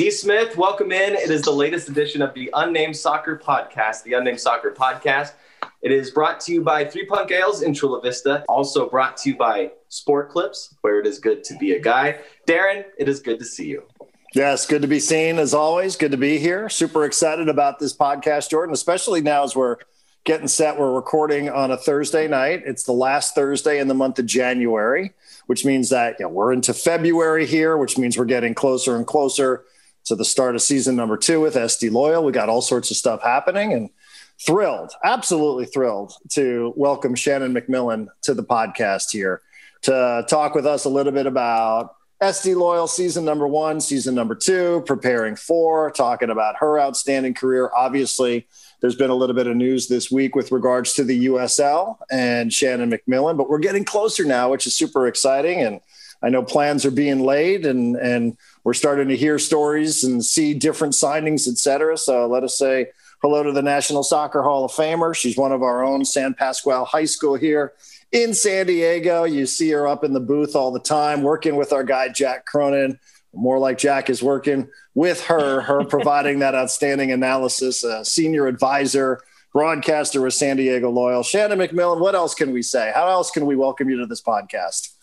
[0.00, 0.10] D.
[0.10, 1.12] Smith, welcome in.
[1.12, 5.32] It is the latest edition of the Unnamed Soccer Podcast, the Unnamed Soccer Podcast.
[5.82, 9.28] It is brought to you by Three Punk Ales in Chula Vista, also brought to
[9.28, 12.18] you by Sport Clips, where it is good to be a guy.
[12.46, 13.82] Darren, it is good to see you.
[14.34, 15.96] Yes, good to be seen as always.
[15.96, 16.70] Good to be here.
[16.70, 19.76] Super excited about this podcast, Jordan, especially now as we're
[20.24, 20.78] getting set.
[20.78, 22.62] We're recording on a Thursday night.
[22.64, 25.12] It's the last Thursday in the month of January,
[25.46, 29.06] which means that you know, we're into February here, which means we're getting closer and
[29.06, 29.66] closer
[30.04, 32.24] to the start of season number two with SD Loyal.
[32.24, 33.90] We got all sorts of stuff happening and
[34.44, 39.42] thrilled, absolutely thrilled to welcome Shannon MacMillan to the podcast here
[39.82, 44.34] to talk with us a little bit about SD Loyal season number one, season number
[44.34, 47.70] two, preparing for, talking about her outstanding career.
[47.74, 48.46] Obviously,
[48.80, 52.52] there's been a little bit of news this week with regards to the USL and
[52.52, 55.60] Shannon MacMillan, but we're getting closer now, which is super exciting.
[55.60, 55.80] And
[56.22, 60.54] I know plans are being laid and, and we're starting to hear stories and see
[60.54, 61.96] different signings, et cetera.
[61.96, 62.88] So let us say
[63.22, 65.14] hello to the National Soccer Hall of Famer.
[65.14, 67.72] She's one of our own San Pasqual High School here
[68.12, 69.24] in San Diego.
[69.24, 72.46] You see her up in the booth all the time, working with our guy, Jack
[72.46, 72.98] Cronin.
[73.32, 79.20] More like Jack is working with her, her providing that outstanding analysis, a senior advisor,
[79.52, 81.22] broadcaster with San Diego Loyal.
[81.22, 82.90] Shannon MacMillan, what else can we say?
[82.92, 84.94] How else can we welcome you to this podcast?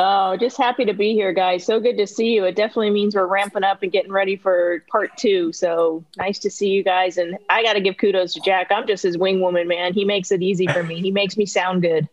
[0.00, 1.66] Oh, just happy to be here, guys.
[1.66, 2.44] So good to see you.
[2.44, 5.52] It definitely means we're ramping up and getting ready for part two.
[5.52, 7.18] So nice to see you guys.
[7.18, 8.68] And I got to give kudos to Jack.
[8.70, 9.94] I'm just his wing woman, man.
[9.94, 11.00] He makes it easy for me.
[11.00, 12.08] He makes me sound good.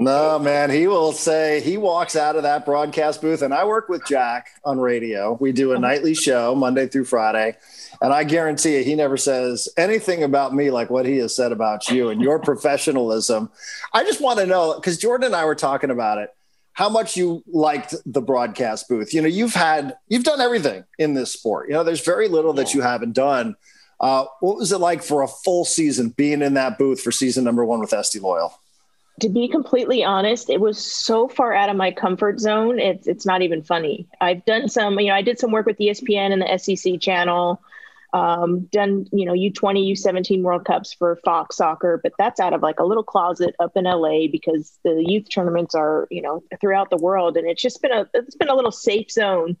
[0.00, 3.88] No, man, he will say he walks out of that broadcast booth, and I work
[3.88, 5.34] with Jack on radio.
[5.40, 7.56] We do a nightly show Monday through Friday,
[8.02, 11.52] and I guarantee you, he never says anything about me like what he has said
[11.52, 13.48] about you and your professionalism.
[13.94, 16.35] I just want to know because Jordan and I were talking about it,
[16.76, 19.14] how much you liked the broadcast booth.
[19.14, 21.68] You know, you've had you've done everything in this sport.
[21.68, 23.56] You know, there's very little that you haven't done.
[23.98, 27.44] Uh, what was it like for a full season being in that booth for season
[27.44, 28.60] number one with SD Loyal?
[29.20, 32.78] to be completely honest, it was so far out of my comfort zone.
[32.78, 34.06] It's it's not even funny.
[34.20, 37.62] I've done some, you know, I did some work with ESPN and the SEC channel.
[38.12, 42.62] Um, done, you know, U20, U17 World Cups for Fox Soccer, but that's out of
[42.62, 46.88] like a little closet up in LA because the youth tournaments are, you know, throughout
[46.90, 49.56] the world, and it's just been a it's been a little safe zone.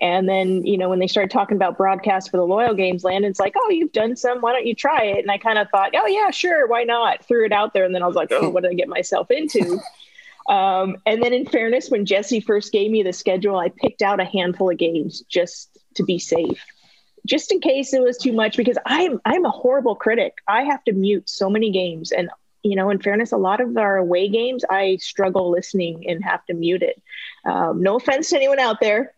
[0.00, 3.38] And then, you know, when they started talking about broadcast for the loyal games, Landon's
[3.38, 4.40] like, Oh, you've done some.
[4.40, 5.18] Why don't you try it?
[5.18, 6.66] And I kind of thought, Oh, yeah, sure.
[6.66, 7.24] Why not?
[7.26, 7.84] Threw it out there.
[7.84, 9.78] And then I was like, Oh, what did I get myself into?
[10.48, 14.20] um, and then, in fairness, when Jesse first gave me the schedule, I picked out
[14.20, 16.64] a handful of games just to be safe.
[17.26, 20.34] Just in case it was too much, because I'm I'm a horrible critic.
[20.48, 22.30] I have to mute so many games, and
[22.62, 26.44] you know, in fairness, a lot of our away games, I struggle listening and have
[26.46, 27.00] to mute it.
[27.44, 29.12] Um, no offense to anyone out there,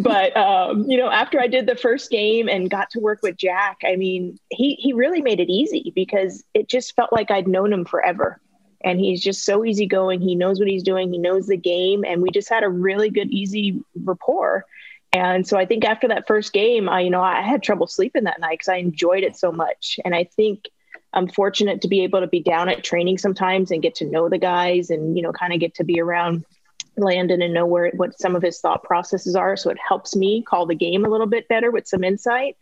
[0.00, 3.36] but um, you know, after I did the first game and got to work with
[3.36, 7.48] Jack, I mean, he he really made it easy because it just felt like I'd
[7.48, 8.40] known him forever.
[8.84, 10.20] And he's just so easygoing.
[10.20, 11.12] He knows what he's doing.
[11.12, 14.64] He knows the game, and we just had a really good, easy rapport.
[15.12, 18.24] And so I think after that first game, I you know I had trouble sleeping
[18.24, 19.98] that night because I enjoyed it so much.
[20.04, 20.68] And I think
[21.12, 24.28] I'm fortunate to be able to be down at training sometimes and get to know
[24.28, 26.44] the guys and you know kind of get to be around
[26.96, 29.56] Landon and know where what some of his thought processes are.
[29.56, 32.56] So it helps me call the game a little bit better with some insight.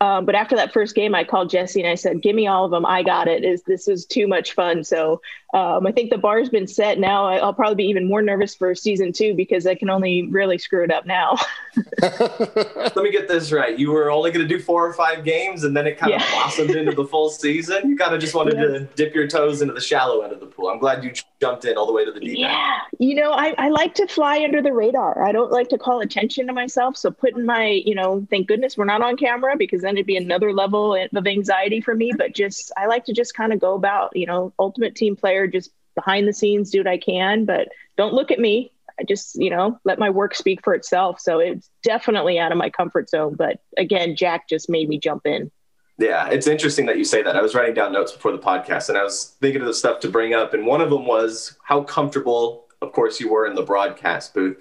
[0.00, 2.64] Um, but after that first game, I called Jesse and I said, "Give me all
[2.64, 2.84] of them.
[2.84, 3.44] I got it.
[3.44, 5.20] Is this is too much fun?" So
[5.52, 6.98] um, I think the bar's been set.
[6.98, 10.58] Now I'll probably be even more nervous for season two because I can only really
[10.58, 11.36] screw it up now.
[12.02, 13.78] Let me get this right.
[13.78, 16.24] You were only going to do four or five games, and then it kind yeah.
[16.24, 17.88] of blossomed into the full season.
[17.88, 20.46] You kind of just wanted to dip your toes into the shallow end of the
[20.46, 20.68] pool.
[20.68, 22.46] I'm glad you jumped in all the way to the deep yeah.
[22.46, 22.98] end.
[22.98, 25.24] Yeah, you know, I, I like to fly under the radar.
[25.24, 26.96] I don't like to call attention to myself.
[26.96, 30.06] So putting my, you know, thank goodness we're not on camera because then then it'd
[30.06, 32.12] be another level of anxiety for me.
[32.16, 35.41] But just, I like to just kind of go about, you know, ultimate team player,
[35.46, 38.72] just behind the scenes, do what I can, but don't look at me.
[38.98, 41.20] I just, you know, let my work speak for itself.
[41.20, 43.34] So it's definitely out of my comfort zone.
[43.34, 45.50] But again, Jack just made me jump in.
[45.98, 47.36] Yeah, it's interesting that you say that.
[47.36, 50.00] I was writing down notes before the podcast and I was thinking of the stuff
[50.00, 50.54] to bring up.
[50.54, 54.56] And one of them was how comfortable, of course, you were in the broadcast booth.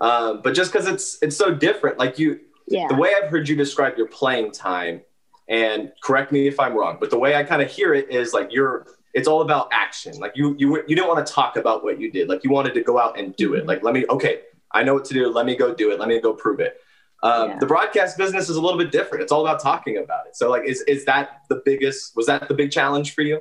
[0.00, 2.86] Um, but just because it's it's so different, like you yeah.
[2.88, 5.00] the way I've heard you describe your playing time,
[5.48, 8.34] and correct me if I'm wrong, but the way I kind of hear it is
[8.34, 8.86] like you're
[9.16, 10.18] it's all about action.
[10.18, 12.28] Like you you you didn't want to talk about what you did.
[12.28, 13.60] Like you wanted to go out and do it.
[13.60, 13.68] Mm-hmm.
[13.68, 15.28] Like let me okay, I know what to do.
[15.32, 15.98] Let me go do it.
[15.98, 16.80] Let me go prove it.
[17.22, 17.58] Um, yeah.
[17.58, 19.22] The broadcast business is a little bit different.
[19.22, 20.36] It's all about talking about it.
[20.36, 22.14] So like, is is that the biggest?
[22.14, 23.40] Was that the big challenge for you?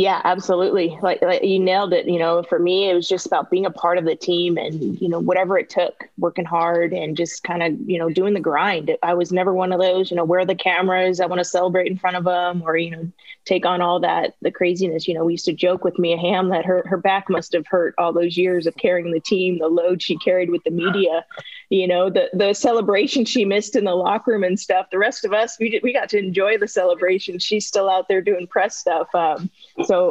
[0.00, 0.98] Yeah, absolutely.
[1.02, 2.08] Like, like, you nailed it.
[2.08, 4.98] You know, for me, it was just about being a part of the team and,
[4.98, 8.40] you know, whatever it took, working hard and just kind of, you know, doing the
[8.40, 8.96] grind.
[9.02, 11.20] I was never one of those, you know, where are the cameras?
[11.20, 13.12] I want to celebrate in front of them or, you know,
[13.44, 15.06] take on all that, the craziness.
[15.06, 17.66] You know, we used to joke with Mia Hamm that her, her back must have
[17.66, 21.26] hurt all those years of carrying the team, the load she carried with the media,
[21.68, 24.86] you know, the, the celebration she missed in the locker room and stuff.
[24.90, 27.38] The rest of us, we, we got to enjoy the celebration.
[27.38, 29.14] She's still out there doing press stuff.
[29.14, 29.50] Um,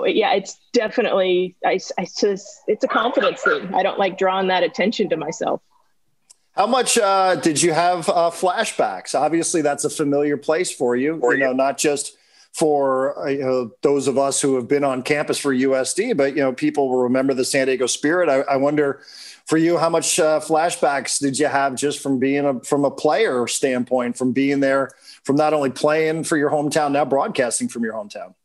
[0.05, 3.73] yeah, it's definitely I, I just it's a confidence thing.
[3.73, 5.61] I don't like drawing that attention to myself.
[6.53, 9.17] How much uh, did you have uh, flashbacks?
[9.17, 11.19] Obviously, that's a familiar place for you.
[11.19, 12.17] For you know, not just
[12.51, 16.41] for uh, you those of us who have been on campus for USD, but you
[16.41, 18.27] know, people will remember the San Diego Spirit.
[18.27, 19.01] I, I wonder
[19.45, 22.91] for you, how much uh, flashbacks did you have just from being a from a
[22.91, 24.91] player standpoint, from being there,
[25.23, 28.35] from not only playing for your hometown, now broadcasting from your hometown?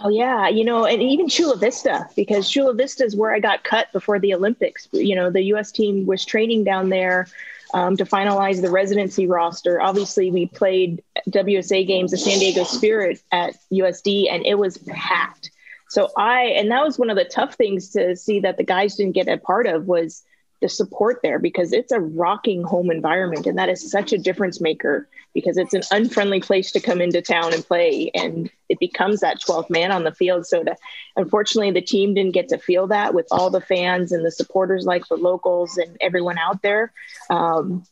[0.00, 3.62] Oh yeah, you know, and even Chula Vista because Chula Vista is where I got
[3.62, 4.88] cut before the Olympics.
[4.92, 5.70] You know, the U.S.
[5.70, 7.28] team was training down there
[7.74, 9.80] um, to finalize the residency roster.
[9.80, 15.50] Obviously, we played WUSA games, the San Diego Spirit at USD, and it was packed.
[15.88, 18.96] So I, and that was one of the tough things to see that the guys
[18.96, 20.22] didn't get a part of was
[20.62, 24.60] the support there because it's a rocking home environment and that is such a difference
[24.60, 29.20] maker because it's an unfriendly place to come into town and play and it becomes
[29.20, 30.46] that 12th man on the field.
[30.46, 30.76] So to,
[31.16, 34.86] unfortunately the team didn't get to feel that with all the fans and the supporters
[34.86, 36.92] like the locals and everyone out there.
[37.28, 37.84] Um,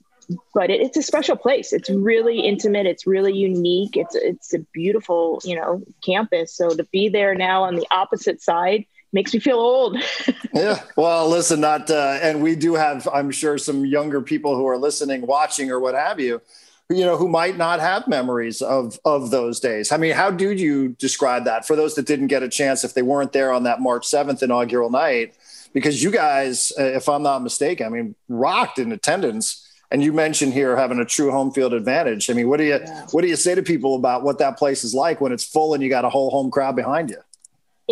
[0.55, 1.73] but it, it's a special place.
[1.73, 2.87] It's really intimate.
[2.87, 3.97] It's really unique.
[3.97, 6.55] It's it's a beautiful you know campus.
[6.55, 9.97] So to be there now on the opposite side makes me feel old.
[10.55, 10.83] yeah.
[10.97, 14.79] Well, listen, not, uh, and we do have, I'm sure, some younger people who are
[14.79, 16.41] listening, watching, or what have you,
[16.89, 19.93] you know, who might not have memories of of those days.
[19.93, 22.95] I mean, how do you describe that for those that didn't get a chance if
[22.95, 25.35] they weren't there on that March 7th inaugural night?
[25.73, 29.67] Because you guys, uh, if I'm not mistaken, I mean, rocked in attendance.
[29.93, 32.31] And you mentioned here having a true home field advantage.
[32.31, 33.07] I mean, what do you yeah.
[33.11, 35.75] what do you say to people about what that place is like when it's full
[35.75, 37.19] and you got a whole home crowd behind you?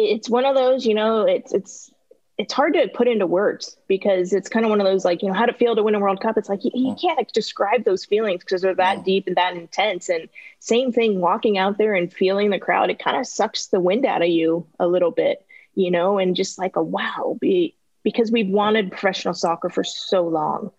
[0.00, 1.93] It's one of those, you know, it's it's
[2.39, 5.29] it's hard to put into words because it's kind of one of those like you
[5.29, 6.39] know how to feel to win a world cup?
[6.39, 10.09] It's like you, you can't describe those feelings because they're that deep and that intense.
[10.09, 10.29] And
[10.61, 14.06] same thing walking out there and feeling the crowd it kind of sucks the wind
[14.06, 17.75] out of you a little bit you know and just like a wow be,
[18.05, 20.71] because we've wanted professional soccer for so long.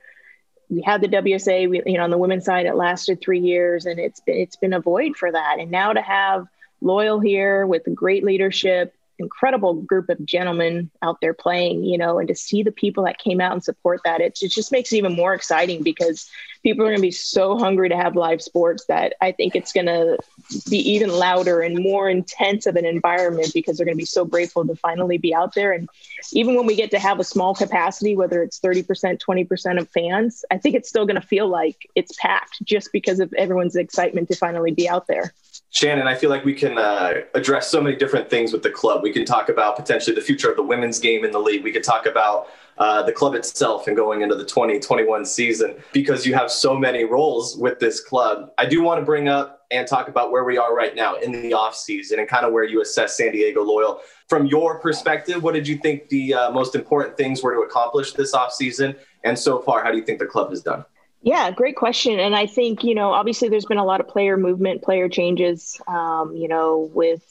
[0.69, 3.86] We had the WUSA we, you know on the women's side it lasted three years
[3.86, 5.57] and it's been it's been a void for that.
[5.60, 6.48] And now to have
[6.80, 12.27] loyal here with great leadership incredible group of gentlemen out there playing, you know, and
[12.27, 14.98] to see the people that came out and support that, it, it just makes it
[14.98, 16.30] even more exciting because
[16.63, 19.71] people are going to be so hungry to have live sports that I think it's
[19.71, 20.18] going to
[20.69, 24.25] be even louder and more intense of an environment because they're going to be so
[24.25, 25.71] grateful to finally be out there.
[25.71, 25.88] And
[26.33, 30.44] even when we get to have a small capacity, whether it's 30%, 20% of fans,
[30.51, 34.27] I think it's still going to feel like it's packed just because of everyone's excitement
[34.30, 35.33] to finally be out there.
[35.71, 39.04] Shannon, I feel like we can uh, address so many different things with the club.
[39.04, 41.63] We can talk about potentially the future of the women's game in the league.
[41.63, 42.48] We could talk about
[42.80, 47.04] uh, the club itself and going into the 2021 season because you have so many
[47.04, 48.51] roles with this club.
[48.57, 51.31] I do want to bring up and talk about where we are right now in
[51.31, 54.01] the off season and kind of where you assess San Diego Loyal.
[54.27, 58.13] From your perspective, what did you think the uh, most important things were to accomplish
[58.13, 58.95] this off season?
[59.24, 60.83] And so far, how do you think the club has done?
[61.21, 62.19] Yeah, great question.
[62.19, 65.80] And I think, you know, obviously there's been a lot of player movement, player changes,
[65.88, 67.21] um, you know, with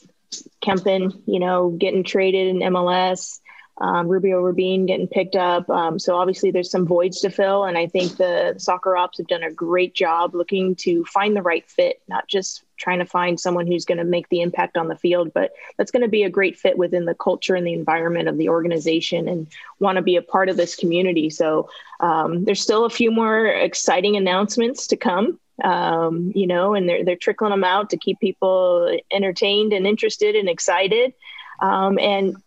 [0.61, 3.39] Kempen, you know, getting traded in MLS,
[3.79, 5.69] um, Rubio Rubin getting picked up.
[5.69, 7.63] Um, so obviously there's some voids to fill.
[7.63, 11.41] And I think the soccer ops have done a great job looking to find the
[11.41, 14.89] right fit, not just trying to find someone who's going to make the impact on
[14.89, 17.73] the field, but that's going to be a great fit within the culture and the
[17.73, 19.47] environment of the organization and
[19.79, 21.29] want to be a part of this community.
[21.29, 21.69] So
[22.01, 25.39] um, there's still a few more exciting announcements to come.
[25.61, 30.37] Um, you know, and they're they're trickling them out to keep people entertained and interested
[30.37, 31.13] and excited.
[31.59, 32.37] Um, and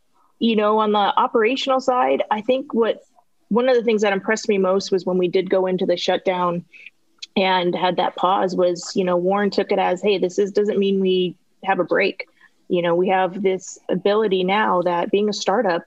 [0.42, 3.04] you know, on the operational side, I think what
[3.48, 5.96] one of the things that impressed me most was when we did go into the
[5.96, 6.64] shutdown
[7.36, 10.80] and had that pause was you know warren took it as hey this is doesn't
[10.80, 12.26] mean we have a break.
[12.68, 15.82] You know we have this ability now that being a startup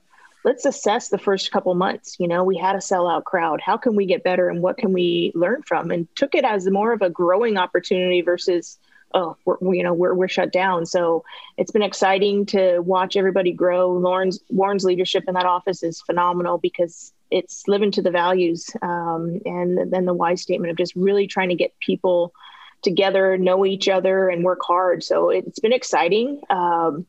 [0.46, 2.16] let's assess the first couple months.
[2.18, 3.60] You know we had a sellout crowd.
[3.60, 5.92] How can we get better and what can we learn from?
[5.92, 8.80] And took it as more of a growing opportunity versus
[9.14, 11.24] oh we're, you know we're, we're shut down so
[11.58, 16.58] it's been exciting to watch everybody grow lauren's warren's leadership in that office is phenomenal
[16.58, 21.28] because it's living to the values um, and then the why statement of just really
[21.28, 22.34] trying to get people
[22.82, 27.06] together know each other and work hard so it's been exciting um,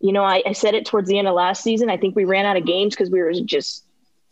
[0.00, 1.90] you know, I, I said it towards the end of last season.
[1.90, 3.84] I think we ran out of games because we were just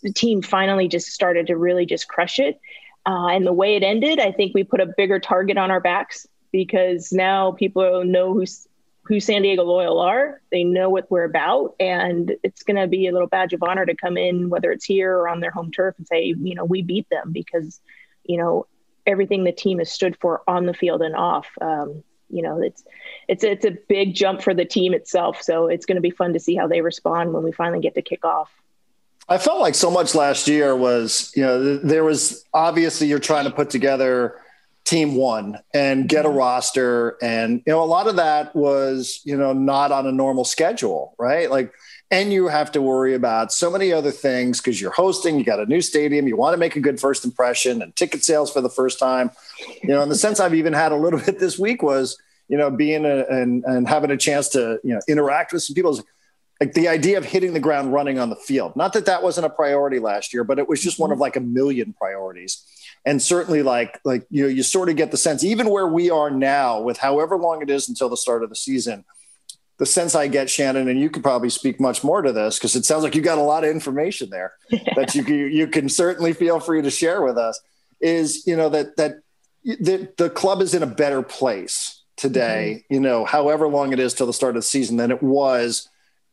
[0.02, 2.60] the team finally just started to really just crush it.
[3.06, 5.80] Uh, and the way it ended, I think we put a bigger target on our
[5.80, 8.68] backs because now people know who's
[9.02, 10.40] who San Diego Loyal are.
[10.52, 13.84] They know what we're about, and it's going to be a little badge of honor
[13.84, 16.64] to come in, whether it's here or on their home turf, and say, you know,
[16.64, 17.80] we beat them because,
[18.22, 18.68] you know,
[19.04, 21.48] everything the team has stood for on the field and off.
[21.60, 22.84] Um, you know, it's
[23.26, 25.42] it's it's a big jump for the team itself.
[25.42, 27.96] So it's going to be fun to see how they respond when we finally get
[27.96, 28.52] to kick off.
[29.28, 33.46] I felt like so much last year was, you know, there was obviously you're trying
[33.46, 34.40] to put together
[34.84, 36.38] team one and get a mm-hmm.
[36.38, 37.16] roster.
[37.22, 41.14] And, you know, a lot of that was, you know, not on a normal schedule,
[41.18, 41.50] right?
[41.50, 41.72] Like,
[42.10, 45.58] and you have to worry about so many other things because you're hosting, you got
[45.58, 48.60] a new stadium, you want to make a good first impression and ticket sales for
[48.60, 49.30] the first time.
[49.82, 52.58] You know, in the sense I've even had a little bit this week was, you
[52.58, 55.98] know, being a, and, and having a chance to, you know, interact with some people
[56.60, 58.76] like the idea of hitting the ground running on the field.
[58.76, 61.36] Not that that wasn't a priority last year, but it was just one of like
[61.36, 62.64] a million priorities.
[63.06, 66.10] And certainly, like like you know, you sort of get the sense, even where we
[66.10, 69.04] are now, with however long it is until the start of the season,
[69.78, 72.76] the sense I get, Shannon, and you could probably speak much more to this because
[72.76, 74.54] it sounds like you got a lot of information there
[74.96, 77.60] that you you can certainly feel free to share with us.
[78.00, 79.16] Is you know that that
[79.64, 82.76] the, the club is in a better place today.
[82.84, 82.94] Mm-hmm.
[82.94, 85.88] You know, however long it is till the start of the season than it was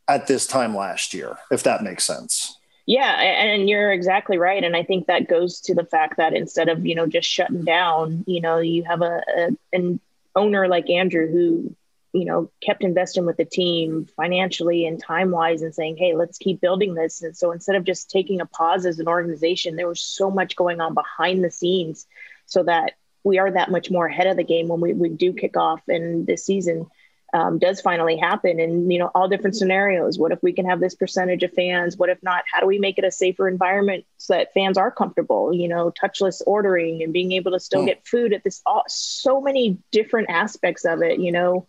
[0.08, 2.58] at this time last year, if that makes sense.
[2.86, 4.64] Yeah, and you're exactly right.
[4.64, 7.64] And I think that goes to the fact that instead of, you know, just shutting
[7.64, 10.00] down, you know, you have a, a an
[10.36, 11.76] owner like Andrew who,
[12.14, 16.38] you know, kept investing with the team financially and time wise and saying, hey, let's
[16.38, 17.22] keep building this.
[17.22, 20.56] And so instead of just taking a pause as an organization, there was so much
[20.56, 22.08] going on behind the scenes
[22.48, 25.32] so that we are that much more ahead of the game when we, we do
[25.34, 26.88] kick off in this season
[27.34, 28.60] um, does finally happen.
[28.60, 30.20] And you know all different scenarios.
[30.20, 31.98] What if we can have this percentage of fans?
[31.98, 32.44] What if not?
[32.52, 35.92] How do we make it a safer environment so that fans are comfortable you know
[35.92, 37.88] touchless ordering and being able to still mm.
[37.88, 41.68] get food at this all, so many different aspects of it you know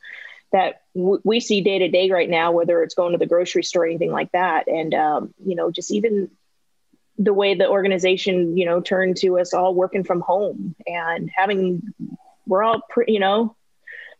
[0.53, 3.63] that w- we see day to day right now whether it's going to the grocery
[3.63, 4.69] store or anything like that.
[4.69, 6.31] And um, you know just even
[7.19, 11.83] the way the organization you know turned to us all working from home and having
[12.47, 13.55] we're all pre- you know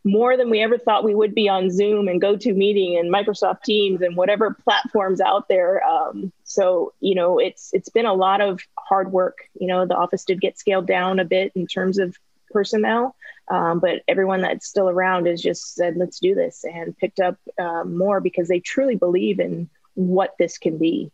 [0.05, 4.03] more than we ever thought we would be on Zoom and GoToMeeting and Microsoft Teams
[4.03, 5.85] and whatever platforms out there.
[5.85, 9.39] Um, so you know, it's it's been a lot of hard work.
[9.59, 12.17] You know, the office did get scaled down a bit in terms of
[12.51, 13.17] personnel,
[13.49, 17.37] um, but everyone that's still around has just said, "Let's do this," and picked up
[17.59, 21.11] uh, more because they truly believe in what this can be.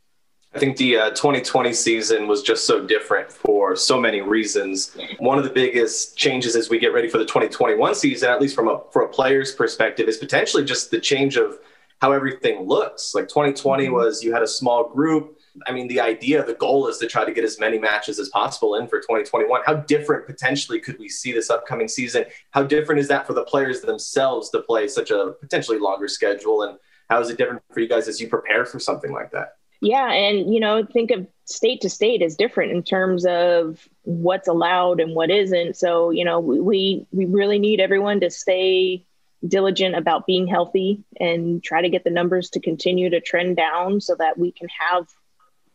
[0.55, 4.97] I think the uh, 2020 season was just so different for so many reasons.
[5.19, 8.57] One of the biggest changes as we get ready for the 2021 season, at least
[8.57, 11.59] from a for a player's perspective, is potentially just the change of
[12.01, 13.15] how everything looks.
[13.15, 13.95] Like 2020 mm-hmm.
[13.95, 15.39] was you had a small group.
[15.67, 18.31] I mean, the idea, the goal is to try to get as many matches as
[18.31, 19.63] possible in for 2021.
[19.67, 22.25] How different potentially could we see this upcoming season?
[22.53, 26.63] How different is that for the players themselves to play such a potentially longer schedule?
[26.63, 26.79] And
[27.11, 29.58] how is it different for you guys as you prepare for something like that?
[29.81, 34.49] Yeah, and you know, think of state to state is different in terms of what's
[34.49, 35.77] allowed and what isn't.
[35.77, 39.05] So, you know, we we really need everyone to stay
[39.47, 44.01] diligent about being healthy and try to get the numbers to continue to trend down
[44.01, 45.07] so that we can have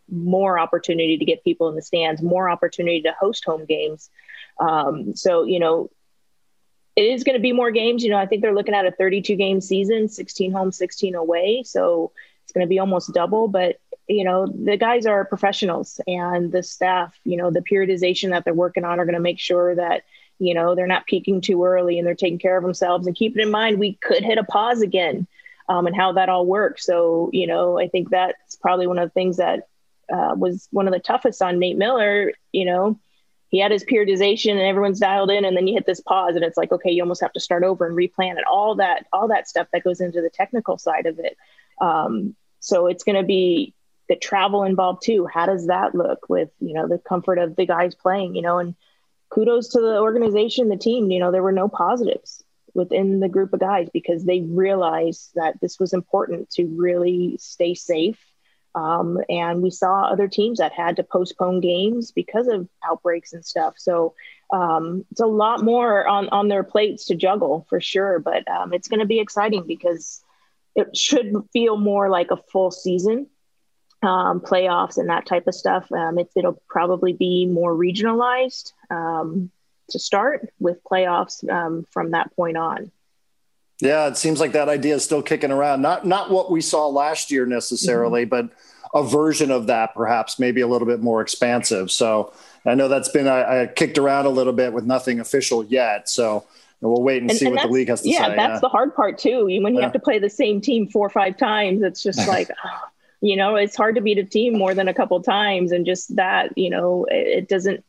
[0.10, 4.10] more opportunity to get people in the stands, more opportunity to host home games.
[4.60, 5.90] Um, so, you know,
[6.96, 8.04] it is going to be more games.
[8.04, 11.64] You know, I think they're looking at a 32 game season, 16 home, 16 away.
[11.66, 12.12] So
[12.44, 16.62] it's going to be almost double, but you know the guys are professionals and the
[16.62, 20.04] staff you know the periodization that they're working on are going to make sure that
[20.40, 23.08] you know they're not peaking too early and they're taking care of themselves.
[23.08, 25.28] And keep it in mind we could hit a pause again
[25.70, 26.86] um, and how that all works.
[26.86, 29.68] So you know i think that's probably one of the things that
[30.14, 33.00] uh, was one of the toughest on nate miller you know.
[33.50, 36.44] He had his periodization and everyone's dialed in and then you hit this pause and
[36.44, 38.44] it's like okay you almost have to start over and replan it.
[38.50, 41.38] All that all that stuff that goes into the technical side of it.
[41.80, 43.74] Um, so it's going to be
[44.10, 45.28] the travel involved too.
[45.32, 48.58] How does that look with, you know, the comfort of the guys playing, you know,
[48.60, 48.76] and
[49.30, 52.44] kudos to the organization, the team, you know, there were no positives
[52.74, 57.74] within the group of guys because they realized that this was important to really stay
[57.74, 58.20] safe.
[58.76, 63.46] Um, and we saw other teams that had to postpone games because of outbreaks and
[63.46, 63.76] stuff.
[63.78, 64.16] So
[64.52, 68.18] um, it's a lot more on, on their plates to juggle for sure.
[68.20, 70.24] But um, it's going to be exciting because
[70.76, 73.28] it should feel more like a full season
[74.04, 75.92] um, playoffs and that type of stuff.
[75.92, 79.52] Um, it, will probably be more regionalized um,
[79.90, 82.92] to start with playoffs um, from that point on.
[83.80, 85.82] Yeah, it seems like that idea is still kicking around.
[85.82, 88.30] Not not what we saw last year necessarily, mm-hmm.
[88.30, 88.50] but
[88.94, 91.92] a version of that, perhaps maybe a little bit more expansive.
[91.92, 92.32] So
[92.66, 96.08] I know that's been I, I kicked around a little bit with nothing official yet.
[96.08, 96.46] So
[96.80, 98.24] we'll wait and, and see and what the league has to yeah, say.
[98.24, 99.46] That's yeah, that's the hard part too.
[99.46, 99.82] When you yeah.
[99.82, 102.50] have to play the same team four or five times, it's just like,
[103.24, 106.16] you know, it's hard to beat a team more than a couple times, and just
[106.18, 107.84] that, you know, it, it doesn't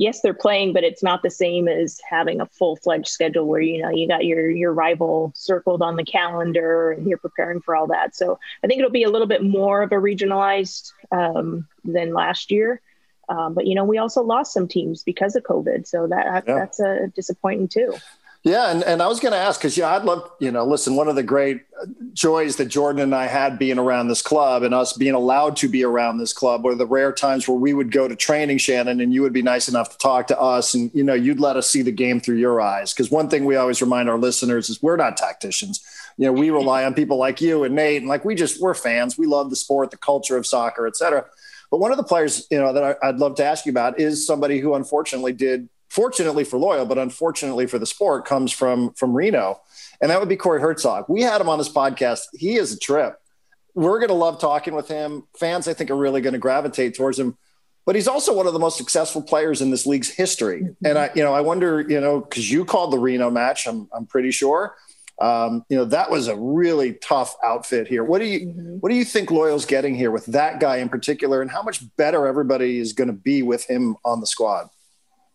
[0.00, 3.60] yes, they're playing, but it's not the same as having a full fledged schedule where
[3.60, 7.76] you know you got your your rival circled on the calendar and you're preparing for
[7.76, 8.16] all that.
[8.16, 12.50] So I think it'll be a little bit more of a regionalized um, than last
[12.50, 12.80] year.
[13.28, 16.54] Um, but you know, we also lost some teams because of COVID, so that yeah.
[16.54, 17.94] that's a disappointing too.
[18.42, 20.96] Yeah, and, and I was going to ask because yeah, I'd love you know listen.
[20.96, 21.60] One of the great
[22.14, 25.68] joys that Jordan and I had being around this club and us being allowed to
[25.68, 29.00] be around this club were the rare times where we would go to training, Shannon,
[29.02, 31.56] and you would be nice enough to talk to us, and you know you'd let
[31.56, 32.94] us see the game through your eyes.
[32.94, 35.84] Because one thing we always remind our listeners is we're not tacticians.
[36.16, 38.72] You know, we rely on people like you and Nate, and like we just we're
[38.72, 39.18] fans.
[39.18, 41.26] We love the sport, the culture of soccer, et cetera.
[41.70, 44.26] But one of the players, you know, that I'd love to ask you about is
[44.26, 49.14] somebody who unfortunately did fortunately for Loyal, but unfortunately for the sport, comes from from
[49.14, 49.60] Reno,
[50.00, 51.08] and that would be Corey Hertzog.
[51.08, 52.22] We had him on this podcast.
[52.32, 53.20] He is a trip.
[53.74, 55.24] We're going to love talking with him.
[55.38, 57.36] Fans, I think, are really going to gravitate towards him.
[57.86, 60.62] But he's also one of the most successful players in this league's history.
[60.62, 60.86] Mm-hmm.
[60.86, 63.88] And I, you know, I wonder, you know, because you called the Reno match, I'm,
[63.92, 64.76] I'm pretty sure.
[65.20, 68.04] Um, you know, that was a really tough outfit here.
[68.04, 68.76] What do you, mm-hmm.
[68.80, 71.82] what do you think Loyal's getting here with that guy in particular, and how much
[71.96, 74.68] better everybody is going to be with him on the squad?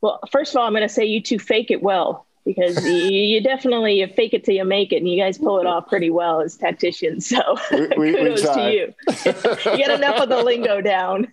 [0.06, 2.92] Well, first of all, I'm going to say you two fake it well because you,
[2.94, 5.88] you, definitely you fake it till you make it, and you guys pull it off
[5.88, 7.28] pretty well as tacticians.
[7.28, 7.40] So
[7.72, 8.94] we, we, kudos we to you.
[9.72, 11.28] you get enough of the lingo down.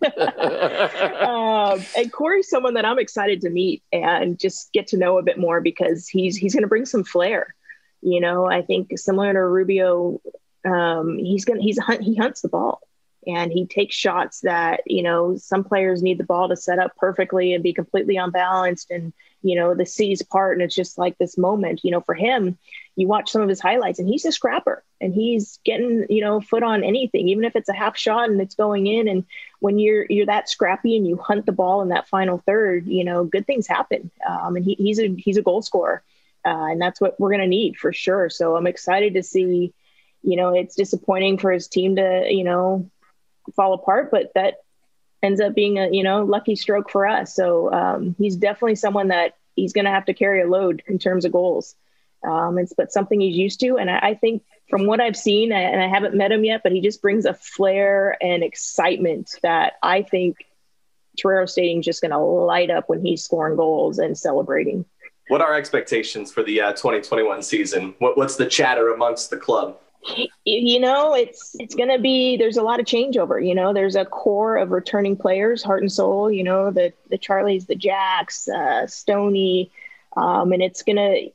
[1.20, 5.22] um, and Corey's someone that I'm excited to meet and just get to know a
[5.22, 7.54] bit more because he's he's going to bring some flair.
[8.00, 10.18] You know, I think similar to Rubio,
[10.64, 12.80] um, he's gonna he's a hunt he hunts the ball
[13.26, 16.96] and he takes shots that you know some players need the ball to set up
[16.96, 19.12] perfectly and be completely unbalanced and
[19.42, 20.56] you know the seas part.
[20.56, 22.58] And it's just like this moment you know for him
[22.96, 26.40] you watch some of his highlights and he's a scrapper and he's getting you know
[26.40, 29.08] foot on anything even if it's a half shot and it's going in.
[29.08, 29.24] And
[29.60, 33.04] when you're you're that scrappy and you hunt the ball in that final third you
[33.04, 34.10] know good things happen.
[34.26, 36.02] Um, and he, he's a he's a goal scorer
[36.44, 38.28] uh, and that's what we're going to need for sure.
[38.30, 39.72] So i'm excited to see
[40.22, 42.90] you know it's disappointing for his team to you know
[43.54, 44.58] fall apart, but that
[45.22, 47.34] ends up being a you know lucky stroke for us.
[47.34, 50.98] So um, he's definitely someone that he's going to have to carry a load in
[50.98, 51.74] terms of goals.
[52.24, 55.52] Um, it's but something he's used to, and I, I think from what I've seen,
[55.52, 59.74] and I haven't met him yet, but he just brings a flair and excitement that
[59.82, 60.46] I think
[61.20, 64.84] Torero Stadium is just going to light up when he's scoring goals and celebrating.
[65.28, 67.94] What are expectations for the uh, 2021 season?
[67.98, 69.78] What, what's the chatter amongst the club?
[70.44, 73.72] You know it's it's going to be there's a lot of changeover you know?
[73.72, 77.76] There's a core of returning players heart and soul you know the the charlies the
[77.76, 79.70] jacks uh, stony
[80.16, 81.30] um, and it's going to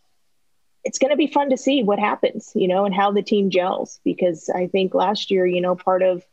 [0.83, 3.49] it's going to be fun to see what happens you know and how the team
[3.49, 6.23] gels because i think last year you know part of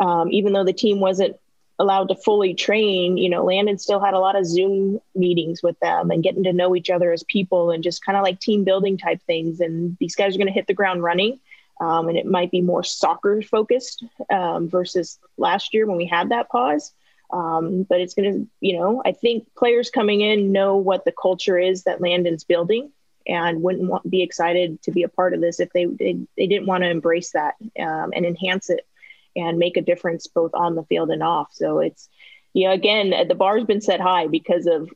[0.00, 1.36] um, even though the team wasn't
[1.78, 5.78] allowed to fully train you know landon still had a lot of zoom meetings with
[5.80, 8.62] them and getting to know each other as people and just kind of like team
[8.62, 11.40] building type things and these guys are going to hit the ground running
[11.82, 16.28] um, and it might be more soccer focused um, versus last year when we had
[16.28, 16.92] that pause.
[17.32, 21.14] Um, but it's going to, you know, I think players coming in know what the
[21.20, 22.92] culture is that Landon's building
[23.26, 26.46] and wouldn't want, be excited to be a part of this if they they, they
[26.46, 28.86] didn't want to embrace that um, and enhance it
[29.34, 31.48] and make a difference both on the field and off.
[31.52, 32.08] So it's,
[32.52, 34.90] you know, again, the bar's been set high because of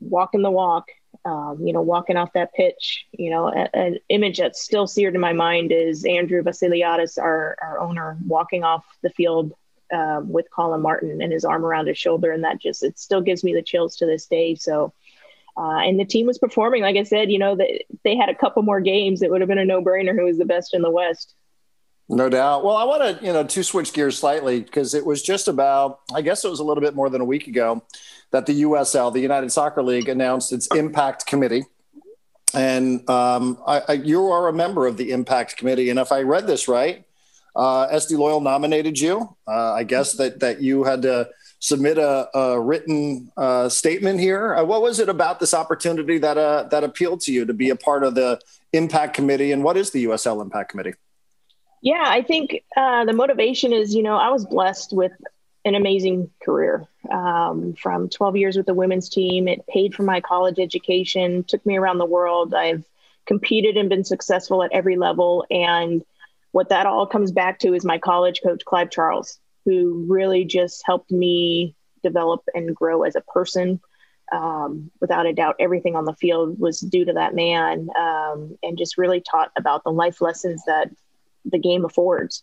[0.00, 0.86] walking the walk
[1.24, 5.20] um, you know, walking off that pitch, you know, an image that's still seared in
[5.20, 9.52] my mind is Andrew Vassiliadis, our, our owner, walking off the field
[9.92, 12.32] um, with Colin Martin and his arm around his shoulder.
[12.32, 14.54] And that just, it still gives me the chills to this day.
[14.54, 14.92] So,
[15.56, 18.34] uh, and the team was performing, like I said, you know, that they had a
[18.34, 19.22] couple more games.
[19.22, 21.34] It would have been a no brainer who was the best in the West.
[22.12, 22.62] No doubt.
[22.62, 26.00] Well, I want to, you know, to switch gears slightly because it was just about,
[26.14, 27.82] I guess it was a little bit more than a week ago
[28.32, 31.64] that the USL, the United Soccer League, announced its Impact Committee.
[32.52, 35.88] And um, I, I, you are a member of the Impact Committee.
[35.88, 37.02] And if I read this right,
[37.56, 39.34] uh, SD Loyal nominated you.
[39.48, 44.54] Uh, I guess that that you had to submit a, a written uh, statement here.
[44.54, 47.70] Uh, what was it about this opportunity that uh, that appealed to you to be
[47.70, 48.38] a part of the
[48.74, 49.52] Impact Committee?
[49.52, 50.94] And what is the USL Impact Committee?
[51.82, 55.12] Yeah, I think uh, the motivation is, you know, I was blessed with
[55.64, 59.48] an amazing career um, from 12 years with the women's team.
[59.48, 62.54] It paid for my college education, took me around the world.
[62.54, 62.84] I've
[63.26, 65.44] competed and been successful at every level.
[65.50, 66.04] And
[66.52, 70.82] what that all comes back to is my college coach, Clive Charles, who really just
[70.86, 73.80] helped me develop and grow as a person.
[74.30, 78.78] Um, without a doubt, everything on the field was due to that man um, and
[78.78, 80.90] just really taught about the life lessons that
[81.44, 82.42] the game affords.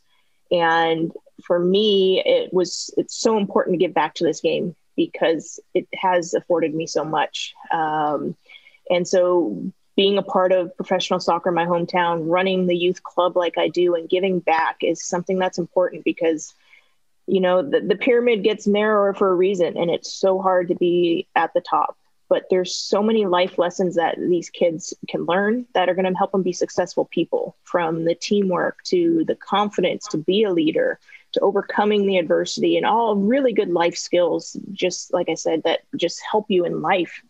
[0.51, 1.11] And
[1.43, 5.87] for me, it was it's so important to give back to this game because it
[5.93, 7.53] has afforded me so much.
[7.71, 8.35] Um,
[8.89, 13.35] and so being a part of professional soccer in my hometown, running the youth club
[13.35, 16.53] like I do, and giving back is something that's important because,
[17.27, 20.75] you know, the, the pyramid gets narrower for a reason, and it's so hard to
[20.75, 21.97] be at the top.
[22.29, 26.17] But there's so many life lessons that these kids can learn that are going to
[26.17, 30.99] help them be successful people from the teamwork to the confidence to be a leader
[31.33, 35.81] to overcoming the adversity and all really good life skills, just like I said, that
[35.95, 37.21] just help you in life.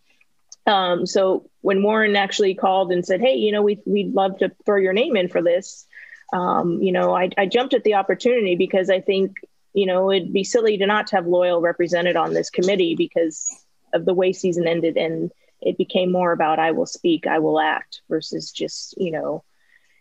[0.65, 4.51] Um, so when Warren actually called and said, "Hey, you know, we we'd love to
[4.65, 5.87] throw your name in for this,"
[6.31, 9.37] um, you know, I, I jumped at the opportunity because I think
[9.73, 13.51] you know it'd be silly to not have Loyal represented on this committee because
[13.93, 17.59] of the way season ended and it became more about I will speak, I will
[17.59, 19.43] act versus just you know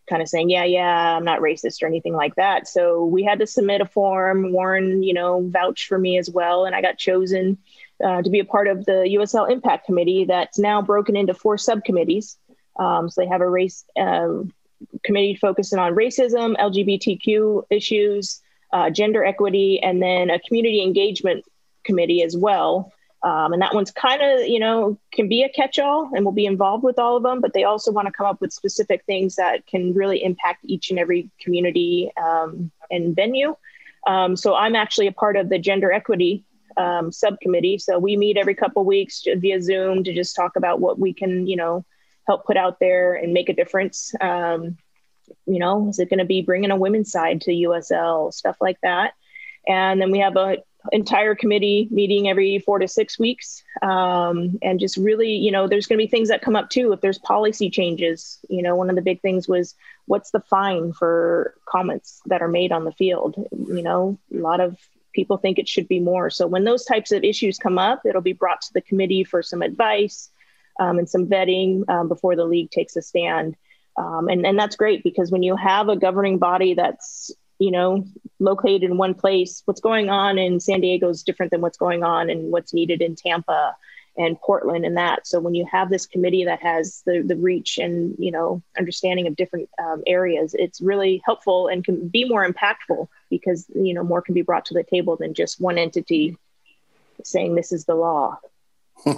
[0.09, 2.67] kind of saying, yeah, yeah, I'm not racist or anything like that.
[2.67, 4.53] So we had to submit a form.
[4.53, 7.59] Warren, you know, vouched for me as well, and I got chosen
[8.03, 11.59] uh, to be a part of the USL Impact Committee that's now broken into four
[11.59, 12.39] subcommittees.
[12.79, 14.53] Um, so they have a race um,
[15.05, 18.41] committee focusing on racism, LGBTQ issues,
[18.73, 21.45] uh, gender equity, and then a community engagement
[21.85, 22.93] committee as well.
[23.23, 26.33] Um, and that one's kind of, you know, can be a catch all and will
[26.33, 29.05] be involved with all of them, but they also want to come up with specific
[29.07, 33.57] things that can really impact each and every community um, and venue.
[34.07, 36.45] Um, so I'm actually a part of the gender equity
[36.77, 37.79] um, subcommittee.
[37.79, 41.47] So we meet every couple weeks via Zoom to just talk about what we can,
[41.47, 41.85] you know,
[42.29, 44.15] help put out there and make a difference.
[44.21, 44.77] Um,
[45.47, 48.79] you know, is it going to be bringing a women's side to USL, stuff like
[48.83, 49.15] that.
[49.67, 50.59] And then we have a
[50.93, 53.63] entire committee meeting every four to six weeks.
[53.83, 56.93] Um, and just really you know there's going to be things that come up too.
[56.93, 59.75] If there's policy changes you know one of the big things was
[60.07, 63.37] what's the fine for comments that are made on the field?
[63.53, 64.77] You know a lot of
[65.13, 66.31] people think it should be more.
[66.31, 69.43] So when those types of issues come up it'll be brought to the committee for
[69.43, 70.31] some advice
[70.79, 73.57] um, and some vetting um, before the league takes a stand.
[73.97, 78.05] Um, and, and that's great because when you have a governing body that's you know,
[78.39, 79.63] located in one place.
[79.65, 83.03] What's going on in San Diego is different than what's going on and what's needed
[83.03, 83.77] in Tampa
[84.17, 85.27] and Portland and that.
[85.27, 89.27] So when you have this committee that has the the reach and you know understanding
[89.27, 94.03] of different um, areas, it's really helpful and can be more impactful because you know
[94.03, 96.37] more can be brought to the table than just one entity
[97.25, 98.39] saying this is the law.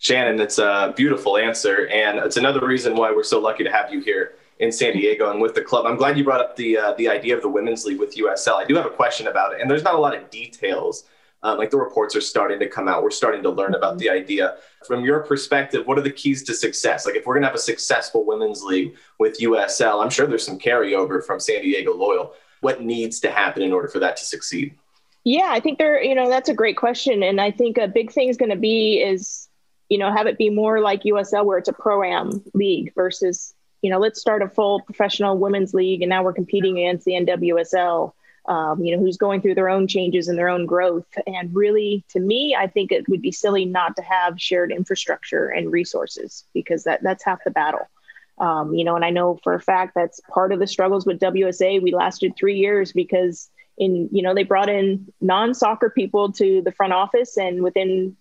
[0.00, 3.92] Shannon, it's a beautiful answer, and it's another reason why we're so lucky to have
[3.92, 5.86] you here in San Diego and with the club.
[5.86, 8.54] I'm glad you brought up the uh, the idea of the women's league with USL.
[8.54, 11.04] I do have a question about it, and there's not a lot of details.
[11.44, 13.02] Um, like the reports are starting to come out.
[13.02, 14.58] We're starting to learn about the idea.
[14.86, 17.04] From your perspective, what are the keys to success?
[17.04, 20.46] Like if we're going to have a successful women's league with USL, I'm sure there's
[20.46, 22.34] some carryover from San Diego Loyal.
[22.60, 24.76] What needs to happen in order for that to succeed?
[25.24, 27.24] Yeah, I think there, you know, that's a great question.
[27.24, 29.48] And I think a big thing is going to be is,
[29.88, 33.52] you know, have it be more like USL where it's a pro am league versus
[33.82, 37.12] you know, let's start a full professional women's league, and now we're competing against the
[37.12, 38.12] NWSL.
[38.44, 41.06] Um, you know, who's going through their own changes and their own growth.
[41.28, 45.46] And really, to me, I think it would be silly not to have shared infrastructure
[45.46, 47.88] and resources because that that's half the battle.
[48.38, 51.20] Um, you know, and I know for a fact that's part of the struggles with
[51.20, 51.80] WUSA.
[51.80, 56.72] We lasted three years because in you know they brought in non-soccer people to the
[56.72, 58.16] front office, and within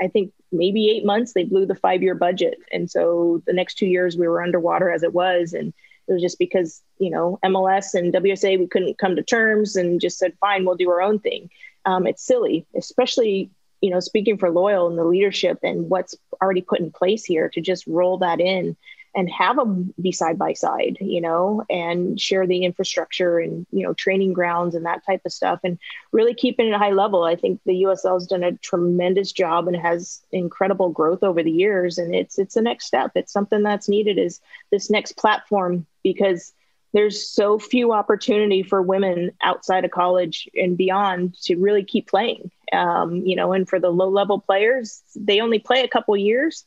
[0.00, 2.58] I think maybe eight months, they blew the five year budget.
[2.72, 5.52] And so the next two years we were underwater as it was.
[5.52, 5.72] And
[6.06, 10.00] it was just because, you know, MLS and WUSA, we couldn't come to terms and
[10.00, 11.50] just said, fine, we'll do our own thing.
[11.84, 16.62] Um, it's silly, especially, you know, speaking for Loyal and the leadership and what's already
[16.62, 18.76] put in place here to just roll that in
[19.14, 23.84] and have them be side by side, you know, and share the infrastructure and, you
[23.84, 25.78] know, training grounds and that type of stuff and
[26.12, 27.22] really keeping it high level.
[27.22, 31.50] I think the USL has done a tremendous job and has incredible growth over the
[31.50, 31.98] years.
[31.98, 33.12] And it's, it's the next step.
[33.14, 36.52] It's something that's needed is this next platform because
[36.92, 42.50] there's so few opportunity for women outside of college and beyond to really keep playing.
[42.72, 46.64] Um, you know, and for the low level players, they only play a couple years